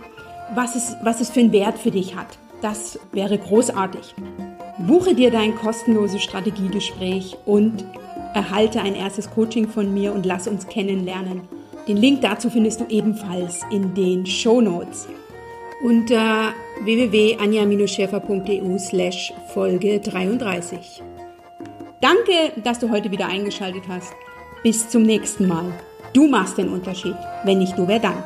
was 0.54 0.76
es, 0.76 0.96
was 1.02 1.20
es 1.20 1.30
für 1.30 1.40
einen 1.40 1.52
Wert 1.52 1.78
für 1.78 1.90
dich 1.90 2.16
hat. 2.16 2.38
Das 2.60 2.98
wäre 3.12 3.38
großartig. 3.38 4.14
Buche 4.86 5.14
dir 5.14 5.30
dein 5.30 5.54
kostenloses 5.54 6.22
Strategiegespräch 6.22 7.36
und 7.44 7.84
erhalte 8.34 8.80
ein 8.80 8.94
erstes 8.94 9.30
Coaching 9.30 9.68
von 9.68 9.92
mir 9.92 10.12
und 10.12 10.24
lass 10.24 10.48
uns 10.48 10.66
kennenlernen. 10.66 11.42
Den 11.88 11.96
Link 11.96 12.22
dazu 12.22 12.48
findest 12.48 12.80
du 12.80 12.86
ebenfalls 12.88 13.62
in 13.70 13.94
den 13.94 14.24
Show 14.24 14.60
Notes 14.60 15.08
unter 15.82 16.54
www.anja-schäfer.eu 16.80 18.78
slash 18.78 19.32
Folge 19.52 20.00
33. 20.00 21.02
Danke, 22.00 22.52
dass 22.62 22.78
du 22.78 22.90
heute 22.90 23.10
wieder 23.10 23.26
eingeschaltet 23.26 23.84
hast. 23.88 24.12
Bis 24.62 24.88
zum 24.88 25.02
nächsten 25.02 25.48
Mal. 25.48 25.72
Du 26.12 26.26
machst 26.28 26.58
den 26.58 26.68
Unterschied. 26.68 27.16
Wenn 27.44 27.58
nicht 27.58 27.76
du, 27.76 27.88
wer 27.88 27.98
dann? 27.98 28.22